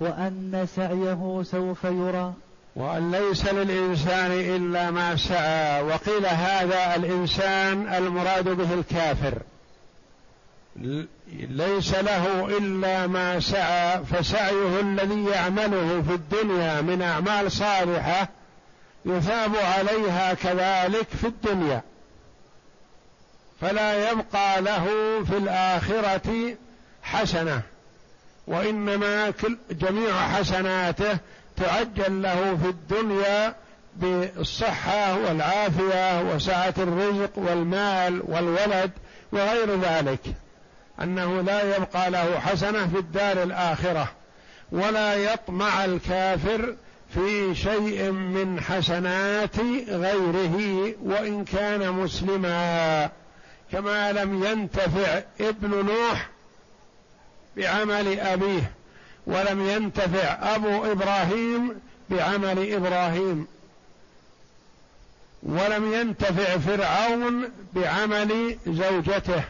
وأن 0.01 0.67
سعيه 0.77 1.43
سوف 1.43 1.85
يرى. 1.85 2.35
وأن 2.77 3.11
ليس 3.11 3.45
للإنسان 3.45 4.33
إلا 4.33 4.91
ما 4.91 5.17
سعى. 5.17 5.83
وقيل 5.83 6.27
هذا 6.27 6.97
الإنسان 6.97 7.95
المراد 7.95 8.49
به 8.49 8.75
الكافر. 8.75 9.39
ليس 11.33 11.95
له 11.95 12.57
إلا 12.59 13.07
ما 13.07 13.41
سعى 13.41 14.05
فسعيه 14.05 14.81
الذي 14.81 15.25
يعمله 15.25 16.03
في 16.09 16.15
الدنيا 16.15 16.81
من 16.81 17.03
أعمال 17.03 17.53
صالحة 17.53 18.29
يثاب 19.05 19.57
عليها 19.57 20.35
كذلك 20.35 21.09
في 21.21 21.27
الدنيا. 21.27 21.83
فلا 23.61 24.11
يبقى 24.11 24.63
له 24.63 24.85
في 25.25 25.37
الآخرة 25.37 26.57
حسنة 27.03 27.63
وإنما 28.47 29.31
كل 29.31 29.57
جميع 29.71 30.29
حسناته 30.29 31.19
تعجل 31.57 32.23
له 32.23 32.59
في 32.63 32.69
الدنيا 32.69 33.55
بالصحة 33.97 35.19
والعافية 35.19 36.21
وسعة 36.23 36.75
الرزق 36.79 37.31
والمال 37.37 38.23
والولد 38.25 38.91
وغير 39.33 39.81
ذلك. 39.81 40.21
أنه 41.03 41.41
لا 41.41 41.77
يبقى 41.77 42.11
له 42.11 42.39
حسنة 42.41 42.87
في 42.89 42.99
الدار 42.99 43.43
الآخرة 43.43 44.09
ولا 44.73 45.15
يطمع 45.15 45.85
الكافر 45.85 46.77
في 47.15 47.55
شيء 47.55 48.11
من 48.11 48.61
حسنات 48.61 49.59
غيره 49.89 50.95
وإن 51.03 51.45
كان 51.45 51.93
مسلما. 51.93 53.11
كما 53.73 54.13
لم 54.13 54.45
ينتفع 54.45 55.23
ابن 55.41 55.87
نوح 55.87 56.29
بعمل 57.57 58.21
أبيه. 58.21 58.76
ولم 59.27 59.69
ينتفع 59.69 60.55
أبو 60.55 60.93
إبراهيم 60.93 61.81
بعمل 62.11 62.73
إبراهيم. 62.73 63.47
ولم 65.43 65.93
ينتفع 65.93 66.59
فرعون 66.59 67.49
بعمل 67.73 68.59
زوجته. 68.67 69.45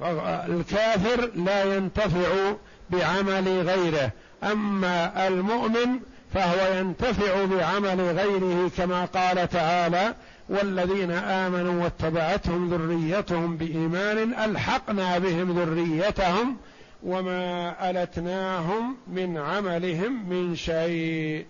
فالكافر 0.00 1.30
لا 1.34 1.76
ينتفع 1.76 2.52
بعمل 2.90 3.68
غيره. 3.68 4.10
أما 4.42 5.28
المؤمن 5.28 6.00
فهو 6.34 6.78
ينتفع 6.78 7.44
بعمل 7.44 8.00
غيره 8.00 8.70
كما 8.76 9.04
قال 9.04 9.48
تعالى 9.48 10.14
والذين 10.48 11.10
آمنوا 11.10 11.84
واتبعتهم 11.84 12.74
ذريتهم 12.74 13.56
بإيمان 13.56 14.34
ألحقنا 14.34 15.18
بهم 15.18 15.58
ذريتهم 15.58 16.56
وما 17.04 17.74
ألتناهم 17.90 18.96
من 19.06 19.36
عملهم 19.36 20.28
من 20.28 20.56
شيء. 20.56 21.46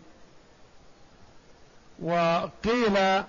وقيل 2.02 3.22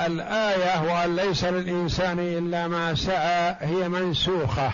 الآية 0.00 0.92
وأن 0.92 1.16
ليس 1.16 1.44
للإنسان 1.44 2.18
إلا 2.18 2.68
ما 2.68 2.94
سعى 2.94 3.56
هي 3.60 3.88
منسوخة. 3.88 4.72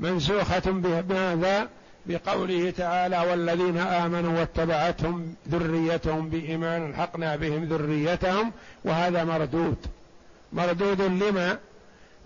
منسوخة 0.00 0.62
بماذا؟ 0.66 1.68
بقوله 2.06 2.70
تعالى 2.70 3.18
والذين 3.30 3.78
آمنوا 3.78 4.38
واتبعتهم 4.38 5.34
ذريتهم 5.48 6.28
بإيمان 6.28 6.90
الحقنا 6.90 7.36
بهم 7.36 7.64
ذريتهم. 7.64 8.52
وهذا 8.84 9.24
مردود. 9.24 9.76
مردود 10.52 11.02
لما؟ 11.02 11.58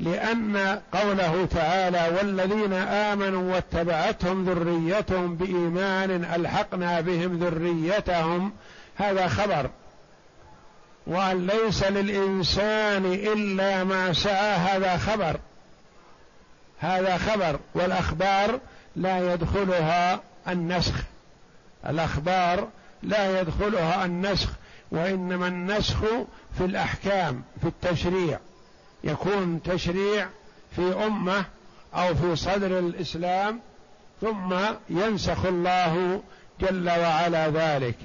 لأن 0.03 0.81
قوله 0.93 1.47
تعالى 1.47 2.17
والذين 2.17 2.73
آمنوا 2.73 3.55
واتبعتهم 3.55 4.45
ذريتهم 4.45 5.37
بإيمان 5.37 6.11
ألحقنا 6.25 7.01
بهم 7.01 7.39
ذريتهم 7.39 8.53
هذا 8.97 9.29
خبر. 9.29 9.71
وأن 11.07 11.47
ليس 11.47 11.85
للإنسان 11.85 13.05
إلا 13.07 13.85
ما 13.85 14.13
سعى 14.13 14.57
هذا 14.57 14.97
خبر. 14.97 15.37
هذا 16.79 17.17
خبر 17.17 17.59
والأخبار 17.75 18.61
لا 18.97 19.35
يدخلها 19.35 20.21
النسخ. 20.49 20.95
الأخبار 21.89 22.69
لا 23.03 23.41
يدخلها 23.41 24.05
النسخ 24.05 24.49
وإنما 24.91 25.47
النسخ 25.47 25.99
في 26.59 26.65
الأحكام 26.65 27.43
في 27.61 27.69
التشريع. 27.69 28.39
يكون 29.05 29.63
تشريع 29.63 30.29
في 30.77 31.07
أمة 31.07 31.45
أو 31.95 32.15
في 32.15 32.37
صدر 32.37 32.79
الإسلام 32.79 33.61
ثم 34.21 34.55
ينسخ 34.91 35.45
الله 35.45 36.23
جل 36.61 36.91
وعلا 36.91 37.49
ذلك 37.49 37.97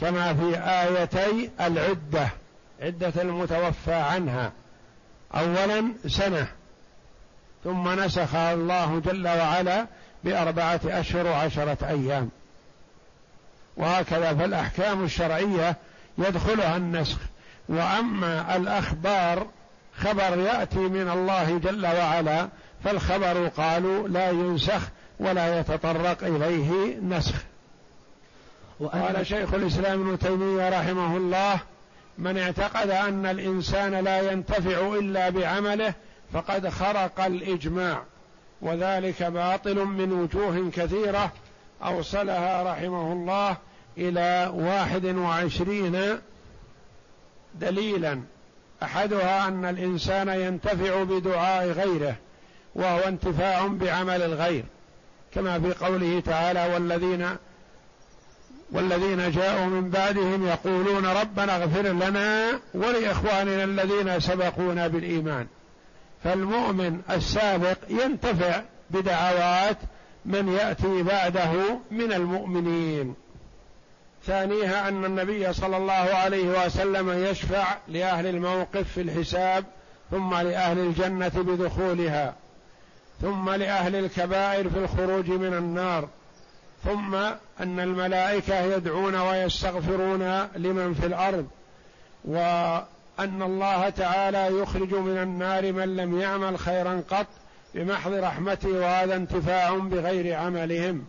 كما 0.00 0.34
في 0.34 0.58
آيتي 0.58 1.50
العدة 1.60 2.28
عدة 2.80 3.22
المتوفى 3.22 3.94
عنها 3.94 4.52
اولا 5.34 5.92
سنة 6.06 6.46
ثم 7.64 8.00
نسخها 8.00 8.54
الله 8.54 9.00
جل 9.00 9.28
وعلا 9.28 9.86
بأربعة 10.24 10.80
أشهر 10.84 11.26
وعشرة 11.26 11.88
أيام. 11.88 12.30
وهكذا 13.76 14.34
فالأحكام 14.34 15.04
الشرعية 15.04 15.76
يدخلها 16.18 16.76
النسخ. 16.76 17.18
وأما 17.68 18.56
الأخبار 18.56 19.46
خبر 19.98 20.38
يأتي 20.38 20.78
من 20.78 21.10
الله 21.10 21.58
جل 21.58 21.86
وعلا 21.86 22.48
فالخبر 22.84 23.48
قالوا 23.48 24.08
لا 24.08 24.30
ينسخ 24.30 24.80
ولا 25.20 25.60
يتطرق 25.60 26.24
إليه 26.24 26.98
نسخ. 27.02 27.34
قال 28.92 29.26
شيخ 29.26 29.54
الإسلام 29.54 30.08
ابن 30.08 30.18
تيمية 30.18 30.68
رحمه 30.80 31.16
الله 31.16 31.58
من 32.18 32.38
اعتقد 32.38 32.90
أن 32.90 33.26
الإنسان 33.26 33.94
لا 33.94 34.32
ينتفع 34.32 34.94
إلا 34.94 35.30
بعمله 35.30 35.94
فقد 36.32 36.68
خرق 36.68 37.20
الإجماع 37.20 38.02
وذلك 38.62 39.22
باطل 39.22 39.84
من 39.84 40.12
وجوه 40.12 40.70
كثيرة. 40.70 41.32
أوصلها 41.82 42.72
رحمه 42.72 43.12
الله 43.12 43.56
إلى 43.98 44.50
واحد 44.54 45.06
وعشرين 45.06 46.18
دليلا. 47.54 48.20
أحدها 48.82 49.48
أن 49.48 49.64
الإنسان 49.64 50.28
ينتفع 50.28 51.02
بدعاء 51.02 51.68
غيره 51.68 52.16
وهو 52.74 52.98
انتفاع 52.98 53.66
بعمل 53.66 54.22
الغير. 54.22 54.64
كما 55.34 55.60
في 55.60 55.84
قوله 55.84 56.20
تعالى 56.20 56.74
والذين 56.74 57.28
والذين 58.70 59.30
جاءوا 59.30 59.66
من 59.66 59.90
بعدهم 59.90 60.46
يقولون 60.46 61.06
ربنا 61.06 61.56
اغفر 61.56 61.82
لنا 61.82 62.60
ولإخواننا 62.74 63.64
الذين 63.64 64.20
سبقونا 64.20 64.88
بالإيمان. 64.88 65.46
فالمؤمن 66.24 67.00
السابق 67.10 67.78
ينتفع 67.88 68.62
بدعوات 68.90 69.76
من 70.24 70.48
يأتي 70.48 71.02
بعده 71.02 71.52
من 71.90 72.12
المؤمنين. 72.12 73.14
ثانيها 74.26 74.88
أن 74.88 75.04
النبي 75.04 75.52
صلى 75.52 75.76
الله 75.76 75.92
عليه 75.92 76.66
وسلم 76.66 77.24
يشفع 77.24 77.76
لأهل 77.88 78.26
الموقف 78.26 78.92
في 78.92 79.00
الحساب 79.00 79.64
ثم 80.10 80.34
لأهل 80.34 80.78
الجنة 80.78 81.32
بدخولها 81.36 82.34
ثم 83.22 83.50
لأهل 83.50 83.96
الكبائر 83.96 84.70
في 84.70 84.78
الخروج 84.78 85.30
من 85.30 85.54
النار 85.54 86.08
ثم 86.84 87.14
أن 87.60 87.80
الملائكة 87.80 88.60
يدعون 88.60 89.14
ويستغفرون 89.14 90.48
لمن 90.56 90.94
في 90.94 91.06
الأرض 91.06 91.46
و 92.24 92.38
ان 93.18 93.42
الله 93.42 93.88
تعالى 93.88 94.58
يخرج 94.58 94.94
من 94.94 95.18
النار 95.18 95.72
من 95.72 95.96
لم 95.96 96.20
يعمل 96.20 96.58
خيرا 96.58 97.02
قط 97.10 97.26
بمحض 97.74 98.12
رحمته 98.12 98.68
وهذا 98.68 99.16
انتفاع 99.16 99.76
بغير 99.76 100.36
عملهم. 100.36 101.04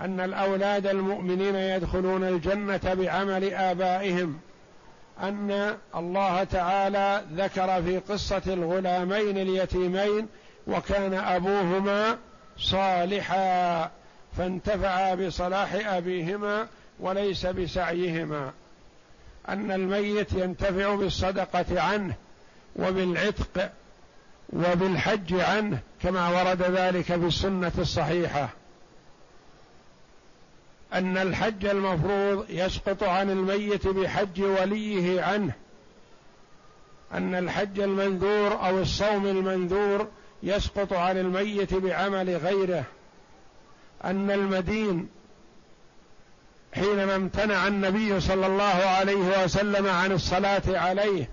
أن 0.00 0.20
الأولاد 0.20 0.86
المؤمنين 0.86 1.54
يدخلون 1.54 2.24
الجنة 2.24 2.94
بعمل 2.94 3.54
آبائهم. 3.54 4.38
أن 5.22 5.76
الله 5.96 6.44
تعالى 6.44 7.24
ذكر 7.32 7.82
في 7.82 7.98
قصة 7.98 8.42
الغلامين 8.46 9.38
اليتيمين 9.38 10.28
وكان 10.66 11.14
أبوهما 11.14 12.18
صالحا 12.58 13.90
فانتفعا 14.38 15.14
بصلاح 15.14 15.74
أبيهما 15.86 16.66
وليس 17.00 17.46
بسعيهما. 17.46 18.52
أن 19.48 19.70
الميت 19.70 20.32
ينتفع 20.32 20.94
بالصدقة 20.94 21.82
عنه 21.82 22.14
وبالعتق 22.76 23.70
وبالحج 24.52 25.34
عنه 25.40 25.78
كما 26.02 26.28
ورد 26.28 26.62
ذلك 26.62 27.04
في 27.04 27.14
السنة 27.14 27.72
الصحيحة. 27.78 28.48
أن 30.92 31.16
الحج 31.16 31.66
المفروض 31.66 32.46
يسقط 32.48 33.02
عن 33.02 33.30
الميت 33.30 33.86
بحج 33.88 34.42
وليه 34.42 35.22
عنه. 35.22 35.52
أن 37.14 37.34
الحج 37.34 37.80
المنذور 37.80 38.66
أو 38.66 38.78
الصوم 38.78 39.26
المنذور 39.26 40.08
يسقط 40.42 40.92
عن 40.92 41.18
الميت 41.18 41.74
بعمل 41.74 42.36
غيره. 42.36 42.84
أن 44.04 44.30
المدين 44.30 45.08
حينما 46.74 47.16
امتنع 47.16 47.66
النبي 47.66 48.20
صلى 48.20 48.46
الله 48.46 48.64
عليه 48.64 49.44
وسلم 49.44 49.86
عن 49.86 50.12
الصلاة 50.12 50.62
عليه 50.66 51.28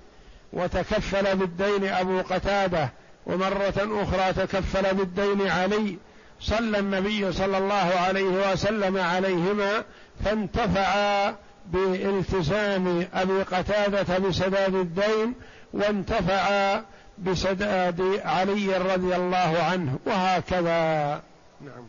وتكفل 0.53 1.37
بالدين 1.37 1.85
أبو 1.85 2.21
قتادة 2.21 2.89
ومرة 3.25 4.03
أخرى 4.03 4.33
تكفل 4.33 4.95
بالدين 4.95 5.47
علي 5.47 5.97
صلى 6.41 6.79
النبي 6.79 7.31
صلى 7.31 7.57
الله 7.57 7.91
عليه 8.07 8.51
وسلم 8.51 8.97
عليهما 8.97 9.83
فانتفعا 10.25 11.35
بالتزام 11.65 13.07
أبي 13.13 13.41
قتادة 13.41 14.17
بسداد 14.17 14.75
الدين 14.75 15.33
وانتفعا 15.73 16.83
بسداد 17.17 18.21
علي 18.25 18.77
رضي 18.77 19.15
الله 19.15 19.63
عنه 19.71 19.99
وهكذا. 20.05 21.21
نعم. 21.61 21.87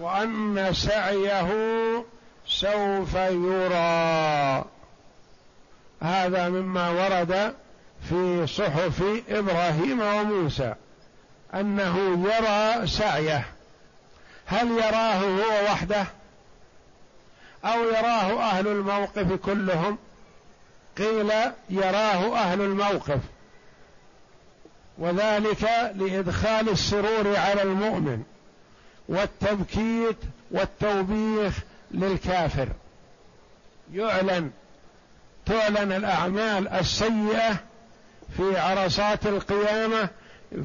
وأن 0.00 0.72
سعيه 0.72 1.50
سوف 2.46 3.14
يرى. 3.14 4.64
هذا 6.00 6.48
مما 6.48 6.90
ورد 6.90 7.54
في 8.08 8.46
صحف 8.46 9.02
إبراهيم 9.28 10.00
وموسى. 10.00 10.74
أنه 11.54 12.28
يرى 12.28 12.86
سعيه. 12.86 13.46
هل 14.46 14.70
يراه 14.70 15.14
هو 15.14 15.64
وحده؟ 15.64 16.06
أو 17.64 17.84
يراه 17.84 18.42
أهل 18.42 18.66
الموقف 18.68 19.32
كلهم؟ 19.32 19.98
قيل 20.98 21.32
يراه 21.70 22.36
أهل 22.36 22.60
الموقف. 22.60 23.20
وذلك 24.98 25.62
لإدخال 25.94 26.68
السرور 26.68 27.36
على 27.36 27.62
المؤمن 27.62 28.22
والتبكيت 29.08 30.16
والتوبيخ 30.50 31.54
للكافر. 31.90 32.68
يعلن 33.92 34.50
تعلن 35.46 35.92
الأعمال 35.92 36.68
السيئة 36.68 37.56
في 38.36 38.58
عرصات 38.58 39.26
القيامة 39.26 40.08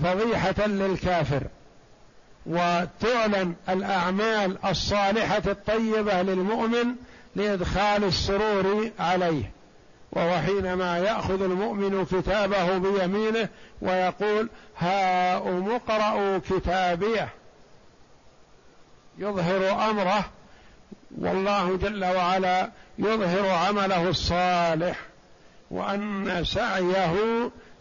فضيحة 0.03 0.67
للكافر 0.67 1.43
وتعلن 2.45 3.53
الأعمال 3.69 4.57
الصالحة 4.65 5.41
الطيبة 5.47 6.21
للمؤمن 6.21 6.95
لإدخال 7.35 8.03
السرور 8.03 8.91
عليه. 8.99 9.51
وهو 10.11 10.37
حينما 10.41 10.97
يأخذ 10.97 11.41
المؤمن 11.41 12.05
كتابه 12.05 12.77
بيمينه 12.77 13.49
ويقول 13.81 14.49
هاؤم 14.77 15.71
اقرأوا 15.71 16.37
كتابيه 16.37 17.29
يظهر 19.17 19.89
أمره 19.89 20.25
والله 21.17 21.77
جل 21.77 22.05
وعلا 22.05 22.69
يظهر 22.99 23.49
عمله 23.49 24.09
الصالح 24.09 24.99
وأن 25.71 26.43
سعيه 26.45 27.15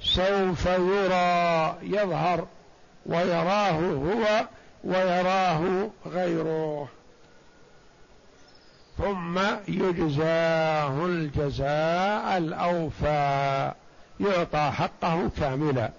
سوف 0.03 0.67
يرى 0.67 1.75
يظهر 1.83 2.47
ويراه 3.07 3.71
هو 3.81 4.47
ويراه 4.85 5.91
غيره. 6.07 6.89
ثم 8.99 9.39
يجزاه 9.69 11.07
الجزاء 11.07 12.39
الأوفى 12.39 13.73
يعطى 14.21 14.71
حقه 14.77 15.31
كاملا. 15.41 15.91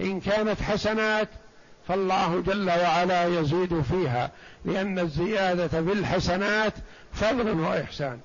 إن 0.00 0.20
كانت 0.20 0.62
حسنات 0.62 1.28
فالله 1.88 2.40
جل 2.40 2.70
وعلا 2.70 3.24
يزيد 3.40 3.82
فيها 3.82 4.30
لأن 4.64 4.98
الزيادة 4.98 5.68
في 5.68 5.92
الحسنات 5.92 6.72
فضل 7.12 7.60
وإحسان. 7.60 8.18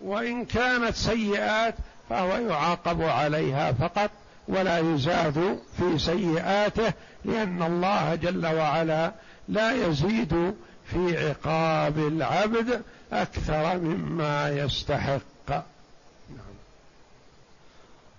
وإن 0.00 0.44
كانت 0.44 0.94
سيئات 0.94 1.74
فهو 2.10 2.36
يعاقب 2.36 3.02
عليها 3.02 3.72
فقط. 3.72 4.10
ولا 4.48 4.78
يزاد 4.78 5.58
في 5.76 5.98
سيئاته 5.98 6.92
لأن 7.24 7.62
الله 7.62 8.14
جل 8.14 8.46
وعلا 8.46 9.12
لا 9.48 9.86
يزيد 9.86 10.54
في 10.86 11.28
عقاب 11.28 11.98
العبد 11.98 12.82
أكثر 13.12 13.78
مما 13.78 14.50
يستحق 14.50 15.50
نعم. 15.50 16.54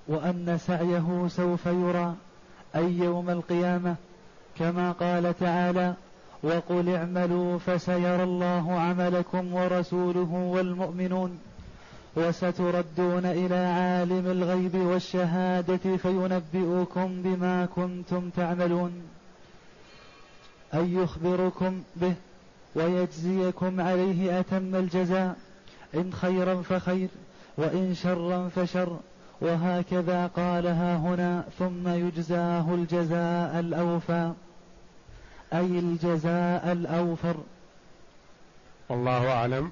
وأن 0.07 0.59
سعيه 0.67 1.27
سوف 1.27 1.65
يرى 1.65 2.15
أي 2.75 2.91
يوم 2.91 3.29
القيامة 3.29 3.95
كما 4.59 4.91
قال 4.91 5.39
تعالى 5.39 5.93
وقل 6.43 6.89
اعملوا 6.89 7.59
فسيرى 7.59 8.23
الله 8.23 8.79
عملكم 8.79 9.53
ورسوله 9.53 10.33
والمؤمنون 10.33 11.39
وستردون 12.17 13.25
إلى 13.25 13.55
عالم 13.55 14.27
الغيب 14.27 14.75
والشهادة 14.75 15.97
فينبئكم 15.97 17.21
بما 17.21 17.65
كنتم 17.65 18.29
تعملون. 18.29 18.91
اي 20.73 20.93
يخبركم 20.93 21.81
به 21.95 22.13
ويجزيكم 22.75 23.81
عليه 23.81 24.39
أتم 24.39 24.75
الجزاء. 24.75 25.35
إن 25.95 26.13
خيرا 26.13 26.61
فخير 26.61 27.09
وإن 27.57 27.93
شرا 27.93 28.49
فشر. 28.49 28.97
وهكذا 29.41 30.27
قالها 30.27 30.97
هنا 30.97 31.43
ثم 31.59 31.87
يجزاه 31.87 32.73
الجزاء 32.73 33.59
الأوفى. 33.59 34.31
أي 35.53 35.79
الجزاء 35.79 36.71
الأوفر. 36.71 37.35
والله 38.89 39.31
أعلم. 39.31 39.71